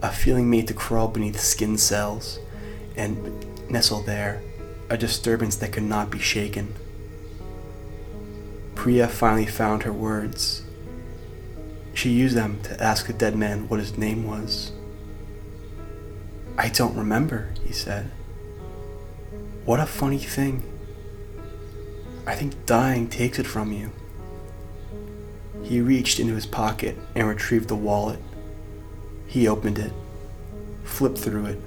a 0.00 0.10
feeling 0.10 0.48
made 0.48 0.68
to 0.68 0.74
crawl 0.74 1.08
beneath 1.08 1.38
skin 1.38 1.76
cells 1.76 2.38
and 2.96 3.44
nestle 3.70 4.00
there, 4.00 4.42
a 4.88 4.96
disturbance 4.96 5.56
that 5.56 5.72
could 5.72 5.82
not 5.82 6.10
be 6.10 6.18
shaken. 6.18 6.74
Priya 8.74 9.06
finally 9.08 9.44
found 9.44 9.82
her 9.82 9.92
words. 9.92 10.62
She 11.92 12.08
used 12.08 12.36
them 12.36 12.60
to 12.62 12.82
ask 12.82 13.06
the 13.06 13.12
dead 13.12 13.36
man 13.36 13.68
what 13.68 13.80
his 13.80 13.98
name 13.98 14.26
was. 14.26 14.72
I 16.56 16.70
don't 16.70 16.96
remember, 16.96 17.50
he 17.64 17.74
said. 17.74 18.10
What 19.66 19.80
a 19.80 19.86
funny 19.86 20.18
thing. 20.18 20.62
I 22.26 22.34
think 22.34 22.64
dying 22.64 23.08
takes 23.08 23.38
it 23.38 23.46
from 23.46 23.72
you. 23.72 23.90
He 25.62 25.80
reached 25.80 26.18
into 26.18 26.34
his 26.34 26.46
pocket 26.46 26.96
and 27.14 27.28
retrieved 27.28 27.68
the 27.68 27.76
wallet. 27.76 28.20
He 29.26 29.46
opened 29.46 29.78
it, 29.78 29.92
flipped 30.84 31.18
through 31.18 31.46
it. 31.46 31.60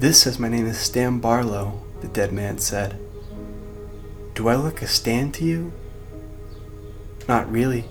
This 0.00 0.22
says 0.22 0.38
my 0.38 0.48
name 0.48 0.66
is 0.66 0.78
Stan 0.78 1.18
Barlow, 1.18 1.82
the 2.00 2.08
dead 2.08 2.32
man 2.32 2.58
said. 2.58 3.00
Do 4.34 4.48
I 4.48 4.54
look 4.54 4.82
a 4.82 4.86
Stan 4.86 5.32
to 5.32 5.44
you? 5.44 5.72
Not 7.26 7.50
really, 7.50 7.84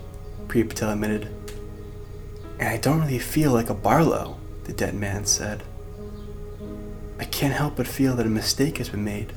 Priya 0.48 0.64
Patel 0.64 0.90
admitted. 0.90 1.28
And 2.58 2.68
I 2.68 2.76
don't 2.78 3.00
really 3.00 3.18
feel 3.18 3.52
like 3.52 3.70
a 3.70 3.74
Barlow, 3.74 4.38
the 4.64 4.72
dead 4.72 4.94
man 4.94 5.26
said. 5.26 5.62
I 7.18 7.24
can't 7.24 7.54
help 7.54 7.76
but 7.76 7.86
feel 7.86 8.16
that 8.16 8.26
a 8.26 8.30
mistake 8.30 8.78
has 8.78 8.88
been 8.88 9.04
made. 9.04 9.32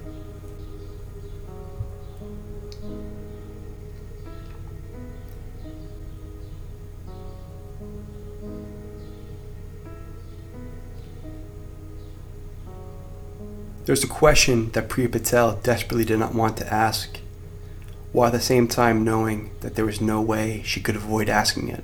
There's 13.92 14.06
a 14.06 14.08
question 14.08 14.72
that 14.72 14.88
Priya 14.88 15.10
Patel 15.10 15.60
desperately 15.64 16.06
did 16.06 16.18
not 16.18 16.34
want 16.34 16.56
to 16.56 16.74
ask. 16.74 17.20
while 18.14 18.28
at 18.28 18.32
the 18.32 18.40
same 18.40 18.70
time 18.70 19.04
knowing 19.04 19.52
that 19.60 19.76
there 19.76 19.84
was 19.84 20.00
no 20.00 20.22
way 20.22 20.62
she 20.64 20.80
could 20.80 20.96
avoid 20.96 21.28
asking 21.28 21.68
it. 21.68 21.84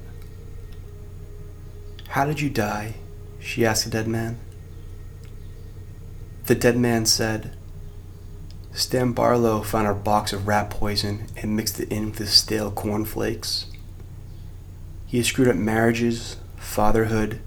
How 2.08 2.26
did 2.26 2.40
you 2.40 2.50
die? 2.50 2.94
she 3.42 3.66
asked 3.66 3.84
the 3.84 3.90
dead 3.90 4.08
man. 4.08 4.40
The 6.46 6.56
dead 6.56 6.78
man 6.78 7.06
said, 7.06 7.58
Stan 8.72 9.12
Barlow 9.12 9.62
found 9.62 9.86
our 9.86 9.94
box 9.94 10.32
of 10.32 10.48
rat 10.48 10.70
poison 10.70 11.28
and 11.36 11.58
mixed 11.58 11.78
it 11.78 11.92
in 11.92 12.06
with 12.12 12.20
his 12.20 12.32
stale 12.32 12.72
cornflakes. 12.72 13.66
He 15.08 15.18
has 15.18 15.28
screwed 15.28 15.50
up 15.50 15.58
marriages, 15.58 16.38
fatherhood, 16.56 17.42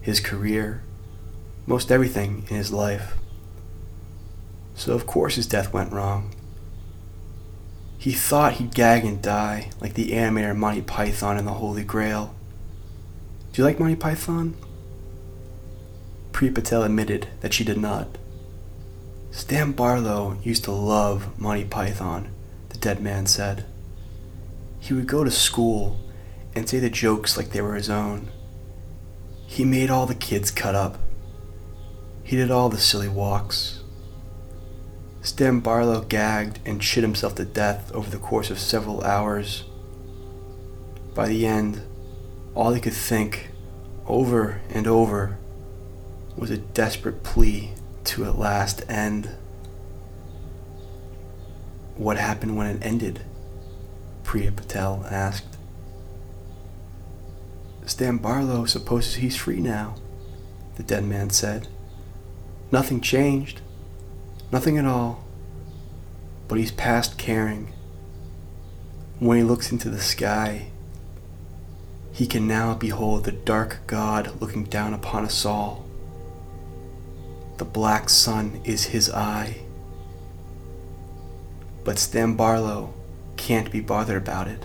his 0.00 0.20
career, 0.20 0.82
most 1.66 1.92
everything 1.92 2.46
in 2.48 2.56
his 2.56 2.72
life. 2.72 3.12
So, 4.76 4.92
of 4.94 5.06
course, 5.06 5.34
his 5.34 5.46
death 5.46 5.72
went 5.72 5.92
wrong. 5.92 6.32
He 7.98 8.12
thought 8.12 8.54
he'd 8.54 8.74
gag 8.74 9.04
and 9.04 9.20
die, 9.20 9.70
like 9.80 9.94
the 9.94 10.12
animator 10.12 10.54
Monty 10.54 10.82
Python 10.82 11.36
and 11.36 11.46
the 11.46 11.54
Holy 11.54 11.82
Grail. 11.82 12.34
Do 13.52 13.62
you 13.62 13.64
like 13.64 13.80
Monty 13.80 13.96
Python? 13.96 14.54
Priya 16.30 16.52
Patel 16.52 16.82
admitted 16.82 17.28
that 17.40 17.54
she 17.54 17.64
did 17.64 17.78
not. 17.78 18.18
Stan 19.30 19.72
Barlow 19.72 20.38
used 20.42 20.64
to 20.64 20.72
love 20.72 21.38
Monty 21.38 21.64
Python, 21.64 22.28
the 22.68 22.78
dead 22.78 23.00
man 23.00 23.26
said. 23.26 23.64
He 24.78 24.92
would 24.92 25.06
go 25.06 25.24
to 25.24 25.30
school 25.30 25.98
and 26.54 26.68
say 26.68 26.78
the 26.78 26.90
jokes 26.90 27.36
like 27.36 27.50
they 27.50 27.62
were 27.62 27.74
his 27.74 27.90
own. 27.90 28.28
He 29.46 29.64
made 29.64 29.90
all 29.90 30.06
the 30.06 30.14
kids 30.14 30.50
cut 30.50 30.74
up. 30.74 30.98
He 32.22 32.36
did 32.36 32.50
all 32.50 32.68
the 32.68 32.78
silly 32.78 33.08
walks. 33.08 33.82
Stan 35.26 35.58
Barlow 35.58 36.02
gagged 36.02 36.60
and 36.64 36.82
shit 36.82 37.02
himself 37.02 37.34
to 37.34 37.44
death 37.44 37.90
over 37.90 38.08
the 38.08 38.16
course 38.16 38.48
of 38.48 38.60
several 38.60 39.02
hours. 39.02 39.64
By 41.16 41.26
the 41.26 41.44
end, 41.44 41.82
all 42.54 42.72
he 42.72 42.80
could 42.80 42.92
think, 42.92 43.50
over 44.06 44.60
and 44.70 44.86
over, 44.86 45.36
was 46.36 46.52
a 46.52 46.56
desperate 46.56 47.24
plea 47.24 47.72
to 48.04 48.24
at 48.24 48.38
last 48.38 48.88
end. 48.88 49.30
What 51.96 52.18
happened 52.18 52.56
when 52.56 52.76
it 52.76 52.86
ended? 52.86 53.22
Priya 54.22 54.52
Patel 54.52 55.04
asked. 55.10 55.56
Stan 57.84 58.18
Barlow 58.18 58.64
supposes 58.64 59.16
he's 59.16 59.36
free 59.36 59.58
now, 59.58 59.96
the 60.76 60.84
dead 60.84 61.04
man 61.04 61.30
said. 61.30 61.66
Nothing 62.70 63.00
changed. 63.00 63.60
Nothing 64.52 64.78
at 64.78 64.84
all. 64.84 65.24
But 66.48 66.58
he's 66.58 66.72
past 66.72 67.18
caring. 67.18 67.72
When 69.18 69.38
he 69.38 69.42
looks 69.42 69.72
into 69.72 69.90
the 69.90 70.00
sky, 70.00 70.68
he 72.12 72.26
can 72.26 72.46
now 72.46 72.74
behold 72.74 73.24
the 73.24 73.32
dark 73.32 73.80
God 73.86 74.40
looking 74.40 74.64
down 74.64 74.94
upon 74.94 75.24
us 75.24 75.44
all. 75.44 75.84
The 77.58 77.64
black 77.64 78.08
sun 78.08 78.60
is 78.64 78.84
his 78.86 79.10
eye. 79.10 79.58
But 81.84 81.98
Stan 81.98 82.36
Barlow 82.36 82.94
can't 83.36 83.70
be 83.70 83.80
bothered 83.80 84.16
about 84.16 84.48
it. 84.48 84.64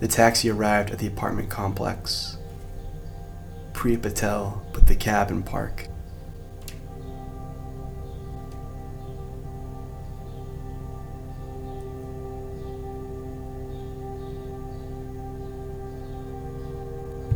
The 0.00 0.08
taxi 0.08 0.50
arrived 0.50 0.90
at 0.90 0.98
the 0.98 1.06
apartment 1.06 1.48
complex. 1.48 2.36
Priya 3.72 3.98
Patel 3.98 4.62
put 4.72 4.86
the 4.86 4.96
cab 4.96 5.30
in 5.30 5.42
park. 5.42 5.86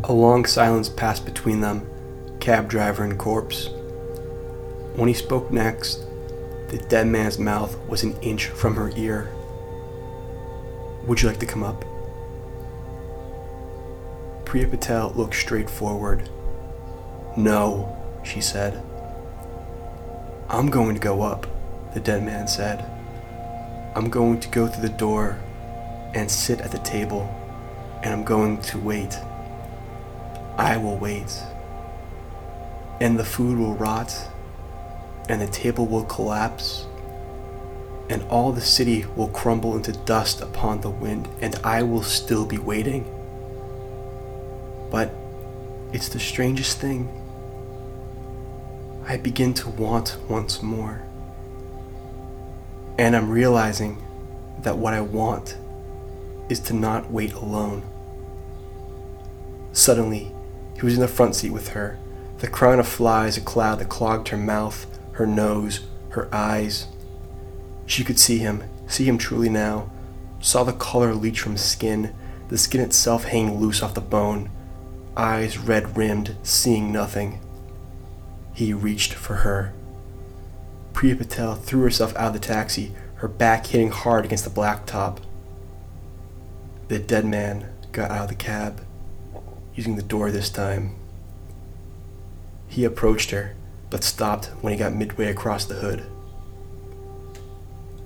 A 0.08 0.12
long 0.12 0.44
silence 0.44 0.88
passed 0.88 1.25
between 1.25 1.60
them, 1.60 1.85
cab 2.38 2.68
driver 2.68 3.02
and 3.02 3.18
corpse. 3.18 3.70
When 4.94 5.09
he 5.09 5.14
spoke 5.14 5.50
next, 5.50 6.04
the 6.68 6.78
dead 6.78 7.09
man's 7.09 7.40
mouth 7.40 7.76
was 7.88 8.04
an 8.04 8.16
inch 8.22 8.46
from 8.46 8.76
her 8.76 8.92
ear. 8.94 9.33
Would 11.09 11.22
you 11.22 11.28
like 11.28 11.40
to 11.40 11.46
come 11.46 11.64
up? 11.64 11.85
Priya 14.44 14.68
Patel 14.68 15.12
looked 15.16 15.35
straight 15.35 15.68
forward. 15.68 16.31
No, 17.37 17.96
she 18.22 18.40
said. 18.40 18.81
I'm 20.48 20.70
going 20.70 20.94
to 20.94 21.00
go 21.00 21.22
up, 21.22 21.48
the 21.94 22.00
dead 22.00 22.22
man 22.22 22.46
said. 22.46 22.88
I'm 23.96 24.09
going 24.09 24.38
to 24.38 24.48
go 24.50 24.68
through 24.68 24.88
the 24.88 24.96
door 24.96 25.40
and 26.14 26.31
sit 26.31 26.61
at 26.61 26.70
the 26.70 26.78
table, 26.78 27.28
and 28.04 28.12
I'm 28.12 28.22
going 28.22 28.61
to 28.62 28.78
wait. 28.78 29.18
I 30.57 30.77
will 30.77 30.97
wait. 30.97 31.42
And 33.01 33.19
the 33.19 33.25
food 33.25 33.59
will 33.59 33.75
rot, 33.75 34.14
and 35.29 35.40
the 35.40 35.47
table 35.47 35.87
will 35.87 36.05
collapse, 36.05 36.87
and 38.09 38.23
all 38.25 38.53
the 38.53 38.61
city 38.61 39.05
will 39.16 39.29
crumble 39.29 39.77
into 39.77 39.92
dust 39.92 40.40
upon 40.40 40.81
the 40.81 40.90
wind, 40.90 41.29
and 41.40 41.57
I 41.64 41.83
will 41.83 42.03
still 42.03 42.47
be 42.47 42.59
waiting. 42.59 43.05
But 44.90 45.12
it's 45.92 46.09
the 46.09 46.21
strangest 46.21 46.81
thing. 46.81 47.09
I 49.07 49.16
begin 49.16 49.55
to 49.55 49.69
want 49.71 50.16
once 50.29 50.62
more. 50.62 51.03
And 52.99 53.14
I'm 53.14 53.31
realizing 53.31 54.03
that 54.62 54.79
what 54.79 54.95
I 54.95 55.01
want 55.01 55.57
is 56.49 56.61
to 56.61 56.73
not 56.73 57.11
wait 57.11 57.33
alone. 57.35 57.83
Suddenly, 59.73 60.33
he 60.76 60.84
was 60.84 60.94
in 60.94 61.00
the 61.00 61.08
front 61.08 61.34
seat 61.34 61.50
with 61.50 61.68
her, 61.68 61.98
the 62.38 62.48
crown 62.48 62.78
of 62.78 62.86
flies 62.86 63.38
a 63.38 63.40
cloud 63.40 63.78
that 63.78 63.88
clogged 63.88 64.28
her 64.28 64.36
mouth, 64.36 64.86
her 65.12 65.26
nose, 65.26 65.80
her 66.10 66.28
eyes. 66.34 66.86
She 67.86 68.04
could 68.04 68.18
see 68.18 68.38
him, 68.38 68.62
see 68.86 69.04
him 69.04 69.16
truly 69.16 69.48
now, 69.48 69.90
saw 70.40 70.64
the 70.64 70.74
color 70.74 71.14
leach 71.14 71.40
from 71.40 71.56
skin, 71.56 72.14
the 72.48 72.58
skin 72.58 72.82
itself 72.82 73.24
hanging 73.24 73.58
loose 73.58 73.82
off 73.82 73.94
the 73.94 74.02
bone, 74.02 74.50
eyes 75.16 75.56
red 75.56 75.96
rimmed, 75.96 76.36
seeing 76.42 76.92
nothing. 76.92 77.40
He 78.52 78.74
reached 78.74 79.14
for 79.14 79.36
her. 79.36 79.72
Priya 80.92 81.16
Patel 81.16 81.54
threw 81.54 81.82
herself 81.82 82.14
out 82.16 82.28
of 82.28 82.32
the 82.34 82.38
taxi, 82.38 82.92
her 83.16 83.28
back 83.28 83.66
hitting 83.66 83.90
hard 83.90 84.26
against 84.26 84.44
the 84.44 84.50
blacktop. 84.50 85.18
The 86.88 86.98
dead 86.98 87.24
man 87.24 87.70
got 87.92 88.10
out 88.10 88.24
of 88.24 88.28
the 88.28 88.34
cab 88.34 88.86
using 89.76 89.94
the 89.94 90.02
door 90.02 90.30
this 90.30 90.50
time. 90.50 90.96
He 92.66 92.84
approached 92.84 93.30
her, 93.30 93.54
but 93.90 94.02
stopped 94.02 94.46
when 94.60 94.72
he 94.72 94.78
got 94.78 94.94
midway 94.94 95.26
across 95.26 95.64
the 95.64 95.74
hood. 95.74 96.04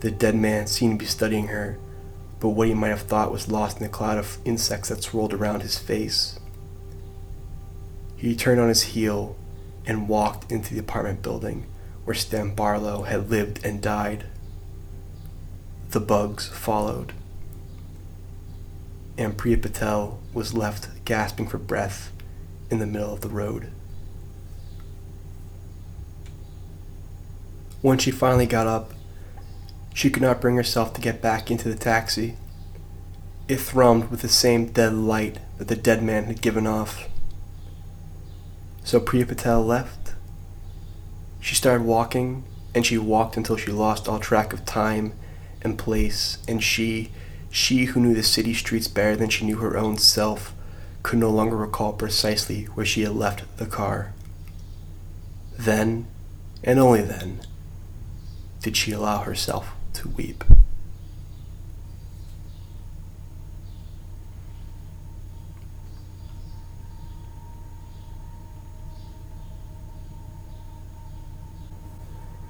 The 0.00 0.10
dead 0.10 0.34
man 0.34 0.66
seemed 0.66 0.98
to 0.98 1.04
be 1.04 1.08
studying 1.08 1.46
her, 1.46 1.78
but 2.40 2.50
what 2.50 2.68
he 2.68 2.74
might 2.74 2.88
have 2.88 3.02
thought 3.02 3.32
was 3.32 3.48
lost 3.48 3.78
in 3.78 3.82
the 3.84 3.88
cloud 3.88 4.18
of 4.18 4.38
insects 4.44 4.88
that 4.88 5.02
swirled 5.02 5.32
around 5.32 5.62
his 5.62 5.78
face. 5.78 6.38
He 8.16 8.36
turned 8.36 8.60
on 8.60 8.68
his 8.68 8.82
heel 8.82 9.36
and 9.86 10.08
walked 10.08 10.52
into 10.52 10.74
the 10.74 10.80
apartment 10.80 11.22
building 11.22 11.66
where 12.04 12.14
Stan 12.14 12.54
Barlow 12.54 13.02
had 13.02 13.30
lived 13.30 13.64
and 13.64 13.80
died. 13.80 14.24
The 15.90 16.00
bugs 16.00 16.48
followed 16.48 17.12
and 19.20 19.36
Priya 19.36 19.58
Patel 19.58 20.18
was 20.32 20.54
left 20.54 20.88
gasping 21.10 21.48
for 21.48 21.58
breath 21.58 22.12
in 22.70 22.78
the 22.78 22.86
middle 22.86 23.12
of 23.12 23.20
the 23.20 23.28
road. 23.28 23.72
When 27.82 27.98
she 27.98 28.12
finally 28.12 28.46
got 28.46 28.68
up, 28.68 28.92
she 29.92 30.08
could 30.08 30.22
not 30.22 30.40
bring 30.40 30.54
herself 30.54 30.94
to 30.94 31.00
get 31.00 31.20
back 31.20 31.50
into 31.50 31.68
the 31.68 31.74
taxi. 31.74 32.36
It 33.48 33.58
thrummed 33.58 34.08
with 34.08 34.22
the 34.22 34.28
same 34.28 34.66
dead 34.66 34.94
light 34.94 35.40
that 35.58 35.66
the 35.66 35.74
dead 35.74 36.00
man 36.00 36.26
had 36.26 36.40
given 36.40 36.64
off. 36.64 37.08
So 38.84 39.00
Priya 39.00 39.26
Patel 39.26 39.64
left. 39.64 40.14
She 41.40 41.56
started 41.56 41.84
walking, 41.84 42.44
and 42.72 42.86
she 42.86 42.98
walked 42.98 43.36
until 43.36 43.56
she 43.56 43.72
lost 43.72 44.08
all 44.08 44.20
track 44.20 44.52
of 44.52 44.64
time 44.64 45.14
and 45.60 45.76
place, 45.76 46.38
and 46.46 46.62
she 46.62 47.10
she 47.50 47.86
who 47.86 47.98
knew 47.98 48.14
the 48.14 48.22
city 48.22 48.54
streets 48.54 48.86
better 48.86 49.16
than 49.16 49.28
she 49.28 49.44
knew 49.44 49.56
her 49.56 49.76
own 49.76 49.98
self 49.98 50.54
could 51.02 51.18
no 51.18 51.30
longer 51.30 51.56
recall 51.56 51.92
precisely 51.92 52.64
where 52.64 52.86
she 52.86 53.02
had 53.02 53.12
left 53.12 53.56
the 53.56 53.66
car. 53.66 54.12
Then, 55.58 56.06
and 56.62 56.78
only 56.78 57.02
then, 57.02 57.40
did 58.62 58.76
she 58.76 58.92
allow 58.92 59.18
herself 59.18 59.72
to 59.94 60.08
weep. 60.08 60.44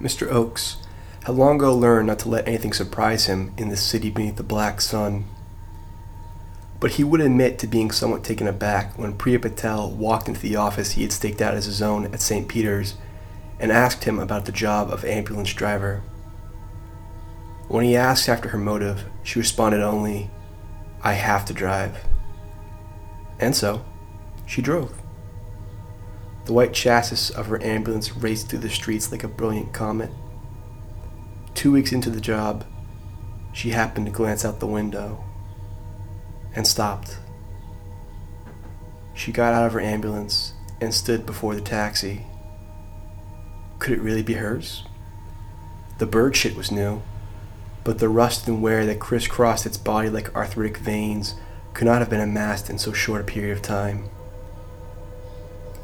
Mr. 0.01 0.31
Oakes 0.31 0.77
had 1.25 1.35
long 1.35 1.57
ago 1.57 1.75
learned 1.75 2.07
not 2.07 2.17
to 2.19 2.29
let 2.29 2.47
anything 2.47 2.73
surprise 2.73 3.27
him 3.27 3.53
in 3.57 3.69
the 3.69 3.77
city 3.77 4.09
beneath 4.09 4.37
the 4.37 4.43
black 4.43 4.81
sun. 4.81 5.25
But 6.81 6.93
he 6.93 7.03
would 7.03 7.21
admit 7.21 7.59
to 7.59 7.67
being 7.67 7.91
somewhat 7.91 8.23
taken 8.23 8.47
aback 8.47 8.97
when 8.97 9.15
Priya 9.15 9.39
Patel 9.39 9.91
walked 9.91 10.27
into 10.27 10.41
the 10.41 10.55
office 10.55 10.93
he 10.93 11.03
had 11.03 11.11
staked 11.11 11.39
out 11.39 11.53
as 11.53 11.65
his 11.65 11.79
own 11.79 12.05
at 12.05 12.21
St. 12.21 12.47
Peter's 12.47 12.95
and 13.59 13.71
asked 13.71 14.05
him 14.05 14.17
about 14.17 14.45
the 14.45 14.51
job 14.51 14.89
of 14.89 15.05
ambulance 15.05 15.53
driver. 15.53 16.01
When 17.67 17.85
he 17.85 17.95
asked 17.95 18.27
after 18.27 18.49
her 18.49 18.57
motive, 18.57 19.05
she 19.21 19.37
responded 19.37 19.83
only, 19.83 20.31
I 21.03 21.13
have 21.13 21.45
to 21.45 21.53
drive. 21.53 22.03
And 23.39 23.55
so, 23.55 23.85
she 24.47 24.63
drove. 24.63 24.99
The 26.45 26.53
white 26.53 26.73
chassis 26.73 27.31
of 27.35 27.45
her 27.45 27.63
ambulance 27.63 28.17
raced 28.17 28.49
through 28.49 28.59
the 28.59 28.69
streets 28.71 29.11
like 29.11 29.23
a 29.23 29.27
brilliant 29.27 29.71
comet. 29.71 30.09
Two 31.53 31.71
weeks 31.71 31.91
into 31.91 32.09
the 32.09 32.19
job, 32.19 32.65
she 33.53 33.69
happened 33.69 34.07
to 34.07 34.11
glance 34.11 34.43
out 34.43 34.59
the 34.59 34.65
window 34.65 35.23
and 36.55 36.67
stopped. 36.67 37.17
She 39.13 39.31
got 39.31 39.53
out 39.53 39.65
of 39.65 39.73
her 39.73 39.81
ambulance 39.81 40.53
and 40.79 40.93
stood 40.93 41.25
before 41.25 41.55
the 41.55 41.61
taxi. 41.61 42.25
Could 43.79 43.93
it 43.93 44.01
really 44.01 44.23
be 44.23 44.33
hers? 44.33 44.83
The 45.99 46.05
bird 46.05 46.35
shit 46.35 46.55
was 46.55 46.71
new, 46.71 47.01
but 47.83 47.99
the 47.99 48.09
rust 48.09 48.47
and 48.47 48.61
wear 48.61 48.85
that 48.85 48.99
crisscrossed 48.99 49.65
its 49.65 49.77
body 49.77 50.09
like 50.09 50.35
arthritic 50.35 50.77
veins 50.77 51.35
could 51.73 51.85
not 51.85 51.99
have 51.99 52.09
been 52.09 52.19
amassed 52.19 52.69
in 52.69 52.77
so 52.77 52.93
short 52.93 53.21
a 53.21 53.23
period 53.23 53.55
of 53.55 53.61
time. 53.61 54.09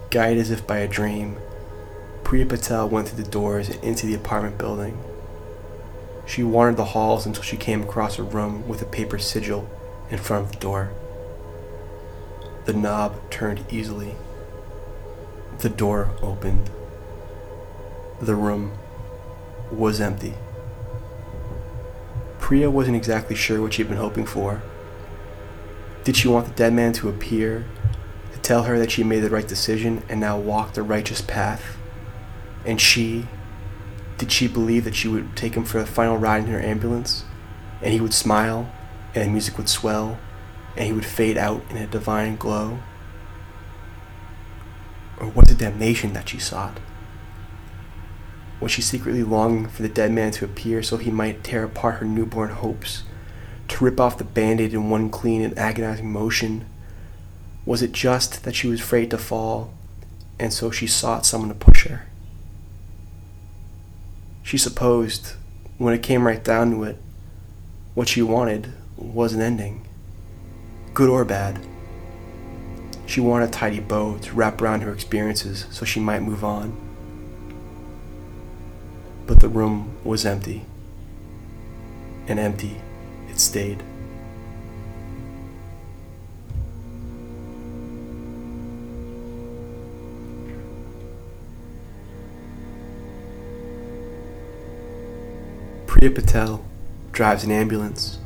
Guided 0.09 0.39
as 0.39 0.51
if 0.51 0.65
by 0.65 0.77
a 0.77 0.87
dream, 0.87 1.37
Priya 2.23 2.45
Patel 2.45 2.89
went 2.89 3.07
through 3.07 3.23
the 3.23 3.29
doors 3.29 3.69
and 3.69 3.83
into 3.83 4.05
the 4.05 4.15
apartment 4.15 4.57
building. 4.57 4.97
She 6.25 6.43
wandered 6.43 6.77
the 6.77 6.85
halls 6.85 7.25
until 7.25 7.43
she 7.43 7.55
came 7.55 7.83
across 7.83 8.19
a 8.19 8.23
room 8.23 8.67
with 8.67 8.81
a 8.81 8.85
paper 8.85 9.17
sigil 9.17 9.69
in 10.09 10.17
front 10.17 10.45
of 10.45 10.51
the 10.51 10.59
door. 10.59 10.91
The 12.65 12.73
knob 12.73 13.29
turned 13.29 13.65
easily. 13.71 14.15
The 15.59 15.69
door 15.69 16.11
opened. 16.21 16.69
The 18.21 18.35
room 18.35 18.77
was 19.71 20.01
empty. 20.01 20.33
Priya 22.39 22.69
wasn't 22.69 22.97
exactly 22.97 23.35
sure 23.35 23.61
what 23.61 23.73
she'd 23.73 23.89
been 23.89 23.97
hoping 23.97 24.25
for. 24.25 24.61
Did 26.03 26.15
she 26.15 26.27
want 26.27 26.47
the 26.47 26.53
dead 26.53 26.73
man 26.73 26.93
to 26.93 27.09
appear, 27.09 27.65
to 28.31 28.39
tell 28.39 28.63
her 28.63 28.79
that 28.79 28.91
she 28.91 29.03
made 29.03 29.19
the 29.19 29.29
right 29.29 29.47
decision 29.47 30.03
and 30.07 30.19
now 30.19 30.37
walked 30.37 30.75
the 30.75 30.83
righteous 30.83 31.21
path? 31.21 31.77
And 32.65 32.79
she, 32.79 33.27
did 34.17 34.31
she 34.31 34.47
believe 34.47 34.85
that 34.85 34.95
she 34.95 35.07
would 35.07 35.35
take 35.35 35.55
him 35.55 35.65
for 35.65 35.79
a 35.79 35.85
final 35.85 36.17
ride 36.17 36.43
in 36.43 36.49
her 36.49 36.61
ambulance, 36.61 37.25
and 37.81 37.93
he 37.93 37.99
would 37.99 38.13
smile, 38.13 38.71
and 39.15 39.31
music 39.31 39.57
would 39.57 39.69
swell, 39.69 40.17
and 40.75 40.85
he 40.85 40.93
would 40.93 41.05
fade 41.05 41.37
out 41.37 41.63
in 41.69 41.77
a 41.77 41.87
divine 41.87 42.35
glow? 42.35 42.79
Or 45.19 45.29
was 45.29 45.49
it 45.49 45.57
damnation 45.57 46.13
that 46.13 46.29
she 46.29 46.37
sought? 46.37 46.79
Was 48.59 48.71
she 48.71 48.81
secretly 48.81 49.23
longing 49.23 49.67
for 49.67 49.81
the 49.81 49.89
dead 49.89 50.11
man 50.11 50.31
to 50.33 50.45
appear 50.45 50.81
so 50.81 50.97
he 50.97 51.11
might 51.11 51.43
tear 51.43 51.63
apart 51.63 51.95
her 51.95 52.05
newborn 52.05 52.49
hopes, 52.49 53.03
to 53.67 53.83
rip 53.83 53.99
off 53.99 54.17
the 54.17 54.23
band 54.23 54.61
aid 54.61 54.73
in 54.73 54.89
one 54.89 55.09
clean 55.09 55.41
and 55.41 55.57
agonizing 55.57 56.11
motion? 56.11 56.65
Was 57.65 57.81
it 57.81 57.91
just 57.91 58.43
that 58.43 58.55
she 58.55 58.67
was 58.67 58.79
afraid 58.79 59.11
to 59.11 59.17
fall, 59.17 59.73
and 60.39 60.53
so 60.53 60.71
she 60.71 60.87
sought 60.87 61.25
someone 61.25 61.49
to 61.49 61.55
push 61.55 61.87
her? 61.87 62.07
She 64.43 64.57
supposed, 64.57 65.33
when 65.77 65.93
it 65.93 66.01
came 66.01 66.25
right 66.25 66.43
down 66.43 66.71
to 66.71 66.83
it, 66.83 66.97
what 67.93 68.07
she 68.07 68.21
wanted 68.21 68.73
was 68.97 69.33
an 69.33 69.41
ending, 69.41 69.85
good 70.93 71.09
or 71.09 71.23
bad. 71.23 71.59
She 73.05 73.21
wanted 73.21 73.49
a 73.49 73.51
tidy 73.51 73.79
bow 73.79 74.17
to 74.17 74.33
wrap 74.33 74.61
around 74.61 74.81
her 74.81 74.91
experiences 74.91 75.65
so 75.71 75.85
she 75.85 75.99
might 75.99 76.21
move 76.21 76.43
on. 76.43 76.75
But 79.25 79.39
the 79.39 79.49
room 79.49 79.97
was 80.03 80.25
empty, 80.25 80.65
and 82.27 82.39
empty 82.39 82.81
it 83.29 83.39
stayed. 83.39 83.83
Priya 95.85 96.11
Patel 96.11 96.63
drives 97.11 97.43
an 97.43 97.51
ambulance. 97.51 98.19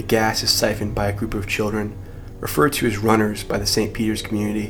The 0.00 0.06
gas 0.06 0.42
is 0.42 0.50
siphoned 0.50 0.94
by 0.94 1.08
a 1.08 1.12
group 1.12 1.34
of 1.34 1.46
children, 1.46 1.94
referred 2.40 2.72
to 2.72 2.86
as 2.86 2.96
runners 2.96 3.44
by 3.44 3.58
the 3.58 3.66
St. 3.66 3.92
Peter's 3.92 4.22
community. 4.22 4.68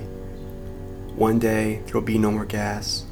One 1.15 1.39
day, 1.39 1.83
there 1.85 1.95
will 1.95 2.01
be 2.01 2.19
no 2.19 2.33
more 2.33 2.45
gas, 2.45 3.05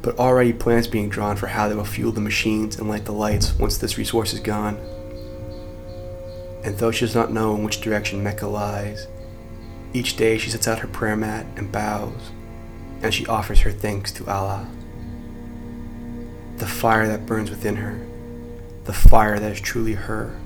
but 0.00 0.16
already 0.16 0.52
plans 0.52 0.86
being 0.86 1.08
drawn 1.08 1.34
for 1.34 1.48
how 1.48 1.68
they 1.68 1.74
will 1.74 1.84
fuel 1.84 2.12
the 2.12 2.20
machines 2.20 2.78
and 2.78 2.88
light 2.88 3.04
the 3.04 3.10
lights 3.10 3.58
once 3.58 3.78
this 3.78 3.98
resource 3.98 4.32
is 4.32 4.38
gone. 4.38 4.76
And 6.62 6.78
though 6.78 6.92
she 6.92 7.04
does 7.04 7.16
not 7.16 7.32
know 7.32 7.56
in 7.56 7.64
which 7.64 7.80
direction 7.80 8.22
Mecca 8.22 8.46
lies, 8.46 9.08
each 9.92 10.14
day 10.14 10.38
she 10.38 10.50
sets 10.50 10.68
out 10.68 10.78
her 10.78 10.86
prayer 10.86 11.16
mat 11.16 11.46
and 11.56 11.72
bows, 11.72 12.30
and 13.02 13.12
she 13.12 13.26
offers 13.26 13.62
her 13.62 13.72
thanks 13.72 14.12
to 14.12 14.30
Allah. 14.30 14.68
The 16.58 16.68
fire 16.68 17.08
that 17.08 17.26
burns 17.26 17.50
within 17.50 17.74
her, 17.74 18.06
the 18.84 18.92
fire 18.92 19.40
that 19.40 19.50
is 19.50 19.60
truly 19.60 19.94
her, 19.94 20.39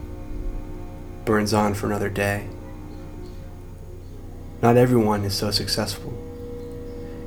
burns 1.25 1.55
on 1.55 1.75
for 1.75 1.87
another 1.87 2.11
day. 2.11 2.49
Not 4.63 4.77
everyone 4.77 5.25
is 5.25 5.35
so 5.35 5.51
successful. 5.51 6.13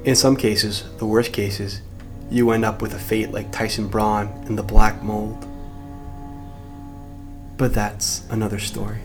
In 0.03 0.15
some 0.15 0.35
cases, 0.35 0.83
the 0.97 1.05
worst 1.05 1.33
cases, 1.33 1.81
you 2.29 2.51
end 2.51 2.65
up 2.65 2.81
with 2.81 2.93
a 2.93 2.99
fate 2.99 3.31
like 3.31 3.51
Tyson 3.51 3.87
Braun 3.87 4.27
in 4.47 4.55
the 4.55 4.63
Black 4.63 5.03
Mold. 5.03 5.45
But 7.57 7.73
that's 7.73 8.23
another 8.29 8.59
story. 8.59 8.99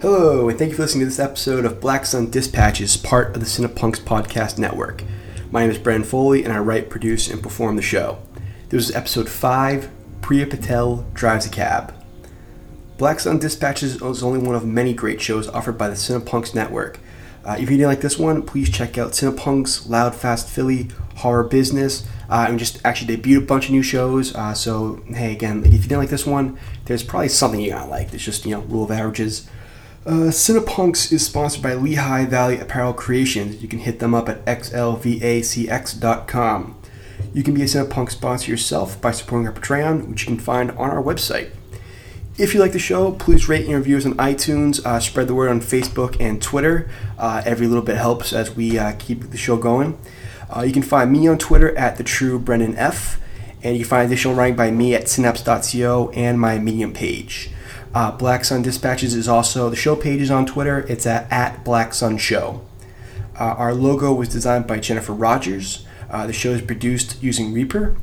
Hello, 0.00 0.50
and 0.50 0.58
thank 0.58 0.70
you 0.70 0.76
for 0.76 0.82
listening 0.82 1.00
to 1.00 1.06
this 1.06 1.18
episode 1.18 1.64
of 1.64 1.80
Black 1.80 2.04
Sun 2.04 2.30
Dispatches, 2.30 2.96
part 2.98 3.34
of 3.34 3.40
the 3.40 3.46
Cinepunx 3.46 4.00
Podcast 4.00 4.58
Network. 4.58 5.02
My 5.50 5.60
name 5.60 5.70
is 5.70 5.78
Brendan 5.78 6.08
Foley, 6.08 6.42
and 6.42 6.52
I 6.52 6.58
write, 6.58 6.90
produce, 6.90 7.30
and 7.30 7.42
perform 7.42 7.76
the 7.76 7.82
show. 7.82 8.18
This 8.70 8.88
is 8.88 8.96
episode 8.96 9.28
5 9.28 9.90
Priya 10.20 10.46
Patel 10.46 11.06
Drives 11.14 11.46
a 11.46 11.50
Cab. 11.50 11.94
Black 12.98 13.20
Sun 13.20 13.38
Dispatches 13.38 14.00
is 14.00 14.22
only 14.22 14.38
one 14.38 14.54
of 14.54 14.66
many 14.66 14.94
great 14.94 15.20
shows 15.20 15.48
offered 15.48 15.78
by 15.78 15.88
the 15.88 15.94
Cinepunx 15.94 16.54
Network. 16.54 16.98
Uh, 17.44 17.56
if 17.58 17.70
you 17.70 17.76
didn't 17.76 17.88
like 17.88 18.00
this 18.00 18.18
one, 18.18 18.42
please 18.42 18.70
check 18.70 18.96
out 18.96 19.12
Cinepunx, 19.12 19.88
Loud 19.88 20.14
Fast 20.14 20.48
Philly, 20.48 20.88
Horror 21.16 21.44
Business, 21.44 22.06
uh, 22.30 22.46
and 22.48 22.58
just 22.58 22.80
actually 22.84 23.16
debuted 23.16 23.38
a 23.38 23.46
bunch 23.46 23.66
of 23.66 23.72
new 23.72 23.82
shows. 23.82 24.34
Uh, 24.34 24.54
so, 24.54 25.02
hey, 25.08 25.32
again, 25.32 25.62
if 25.64 25.72
you 25.72 25.78
didn't 25.78 25.98
like 25.98 26.08
this 26.08 26.26
one, 26.26 26.58
there's 26.86 27.02
probably 27.02 27.28
something 27.28 27.60
you're 27.60 27.76
gonna 27.76 27.90
like. 27.90 28.12
It's 28.14 28.24
just, 28.24 28.46
you 28.46 28.52
know, 28.52 28.62
rule 28.62 28.84
of 28.84 28.90
averages. 28.90 29.48
Uh, 30.06 30.28
Cinepunx 30.30 31.10
is 31.12 31.24
sponsored 31.24 31.62
by 31.62 31.72
Lehigh 31.72 32.26
Valley 32.26 32.58
Apparel 32.58 32.92
Creations. 32.92 33.62
You 33.62 33.68
can 33.68 33.78
hit 33.78 34.00
them 34.00 34.14
up 34.14 34.28
at 34.28 34.44
xlvacx.com. 34.44 35.06
You 37.32 37.42
can 37.42 37.54
be 37.54 37.62
a 37.62 37.64
Cinepunk 37.64 38.10
sponsor 38.10 38.50
yourself 38.50 39.00
by 39.00 39.12
supporting 39.12 39.48
our 39.48 39.54
Patreon, 39.54 40.08
which 40.08 40.24
you 40.24 40.26
can 40.26 40.38
find 40.38 40.70
on 40.72 40.90
our 40.90 41.02
website. 41.02 41.52
If 42.36 42.52
you 42.52 42.60
like 42.60 42.72
the 42.72 42.78
show, 42.78 43.12
please 43.12 43.48
rate 43.48 43.64
and 43.64 43.76
review 43.76 43.96
us 43.96 44.04
on 44.04 44.12
iTunes. 44.14 44.84
Uh, 44.84 45.00
spread 45.00 45.26
the 45.26 45.34
word 45.34 45.48
on 45.48 45.60
Facebook 45.60 46.20
and 46.20 46.42
Twitter. 46.42 46.90
Uh, 47.16 47.40
every 47.46 47.66
little 47.66 47.82
bit 47.82 47.96
helps 47.96 48.34
as 48.34 48.54
we 48.54 48.78
uh, 48.78 48.92
keep 48.98 49.30
the 49.30 49.38
show 49.38 49.56
going. 49.56 49.98
Uh, 50.54 50.60
you 50.62 50.72
can 50.74 50.82
find 50.82 51.10
me 51.12 51.26
on 51.28 51.38
Twitter 51.38 51.74
at 51.78 51.96
the 51.96 52.04
True 52.04 52.38
Brendan 52.38 52.76
F, 52.76 53.18
and 53.62 53.74
you 53.74 53.84
can 53.84 53.88
find 53.88 54.06
additional 54.06 54.34
writing 54.34 54.56
by 54.56 54.70
me 54.70 54.94
at 54.94 55.08
synapse.co 55.08 56.10
and 56.10 56.38
my 56.38 56.58
Medium 56.58 56.92
page. 56.92 57.48
Uh, 57.94 58.10
Black 58.10 58.44
Sun 58.44 58.62
Dispatches 58.62 59.14
is 59.14 59.28
also 59.28 59.70
the 59.70 59.76
show 59.76 59.94
page 59.94 60.20
is 60.20 60.30
on 60.30 60.46
Twitter. 60.46 60.80
It's 60.88 61.06
at, 61.06 61.30
at 61.30 61.64
Black 61.64 61.94
Sun 61.94 62.18
Show. 62.18 62.60
Uh, 63.38 63.44
our 63.44 63.72
logo 63.72 64.12
was 64.12 64.28
designed 64.28 64.66
by 64.66 64.78
Jennifer 64.78 65.12
Rogers. 65.12 65.86
the 66.10 66.32
show 66.32 66.50
is 66.50 66.62
produced 66.62 67.22
using 67.22 67.52
Reaper, 67.52 67.96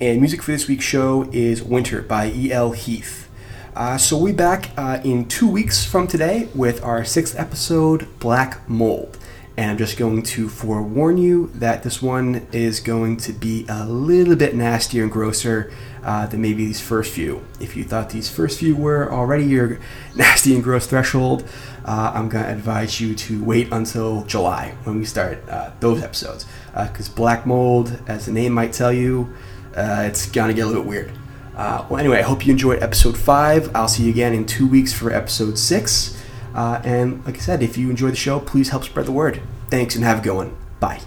and 0.00 0.20
music 0.20 0.42
for 0.42 0.52
this 0.52 0.68
week's 0.68 0.84
show 0.84 1.28
is 1.32 1.62
Winter 1.62 2.02
by 2.02 2.30
E.L. 2.30 2.72
Heath. 2.72 3.28
Uh, 3.74 3.96
so 3.96 4.16
we'll 4.16 4.26
be 4.26 4.36
back 4.36 4.70
uh, 4.76 5.00
in 5.04 5.26
two 5.26 5.48
weeks 5.48 5.84
from 5.84 6.06
today 6.06 6.48
with 6.54 6.82
our 6.82 7.04
sixth 7.04 7.38
episode, 7.38 8.08
Black 8.18 8.68
Mold. 8.68 9.17
And 9.58 9.72
I'm 9.72 9.76
just 9.76 9.98
going 9.98 10.22
to 10.22 10.48
forewarn 10.48 11.18
you 11.18 11.50
that 11.54 11.82
this 11.82 12.00
one 12.00 12.46
is 12.52 12.78
going 12.78 13.16
to 13.16 13.32
be 13.32 13.66
a 13.68 13.84
little 13.86 14.36
bit 14.36 14.54
nastier 14.54 15.02
and 15.02 15.10
grosser 15.10 15.72
uh, 16.04 16.28
than 16.28 16.40
maybe 16.40 16.64
these 16.64 16.80
first 16.80 17.12
few. 17.12 17.44
If 17.58 17.76
you 17.76 17.82
thought 17.82 18.10
these 18.10 18.30
first 18.30 18.60
few 18.60 18.76
were 18.76 19.12
already 19.12 19.46
your 19.46 19.80
nasty 20.14 20.54
and 20.54 20.62
gross 20.62 20.86
threshold, 20.86 21.42
uh, 21.84 22.12
I'm 22.14 22.28
going 22.28 22.44
to 22.44 22.52
advise 22.52 23.00
you 23.00 23.16
to 23.16 23.42
wait 23.42 23.72
until 23.72 24.22
July 24.26 24.76
when 24.84 24.96
we 24.96 25.04
start 25.04 25.42
uh, 25.48 25.72
those 25.80 26.04
episodes. 26.04 26.46
Because 26.72 27.08
black 27.08 27.44
mold, 27.44 28.00
as 28.06 28.26
the 28.26 28.32
name 28.32 28.52
might 28.52 28.72
tell 28.72 28.92
you, 28.92 29.34
uh, 29.76 30.04
it's 30.06 30.30
going 30.30 30.50
to 30.50 30.54
get 30.54 30.62
a 30.62 30.66
little 30.66 30.84
bit 30.84 30.88
weird. 30.88 31.12
Uh, 31.56 31.84
well, 31.90 31.98
anyway, 31.98 32.18
I 32.20 32.22
hope 32.22 32.46
you 32.46 32.52
enjoyed 32.52 32.80
episode 32.80 33.18
5. 33.18 33.74
I'll 33.74 33.88
see 33.88 34.04
you 34.04 34.10
again 34.10 34.34
in 34.34 34.46
two 34.46 34.68
weeks 34.68 34.92
for 34.92 35.12
episode 35.12 35.58
6. 35.58 36.17
Uh, 36.54 36.80
and 36.84 37.24
like 37.24 37.36
I 37.36 37.40
said, 37.40 37.62
if 37.62 37.76
you 37.76 37.90
enjoy 37.90 38.10
the 38.10 38.16
show, 38.16 38.40
please 38.40 38.70
help 38.70 38.84
spread 38.84 39.06
the 39.06 39.12
word. 39.12 39.40
Thanks 39.68 39.94
and 39.94 40.04
have 40.04 40.20
a 40.20 40.22
good 40.22 40.34
one. 40.34 40.56
Bye. 40.80 41.00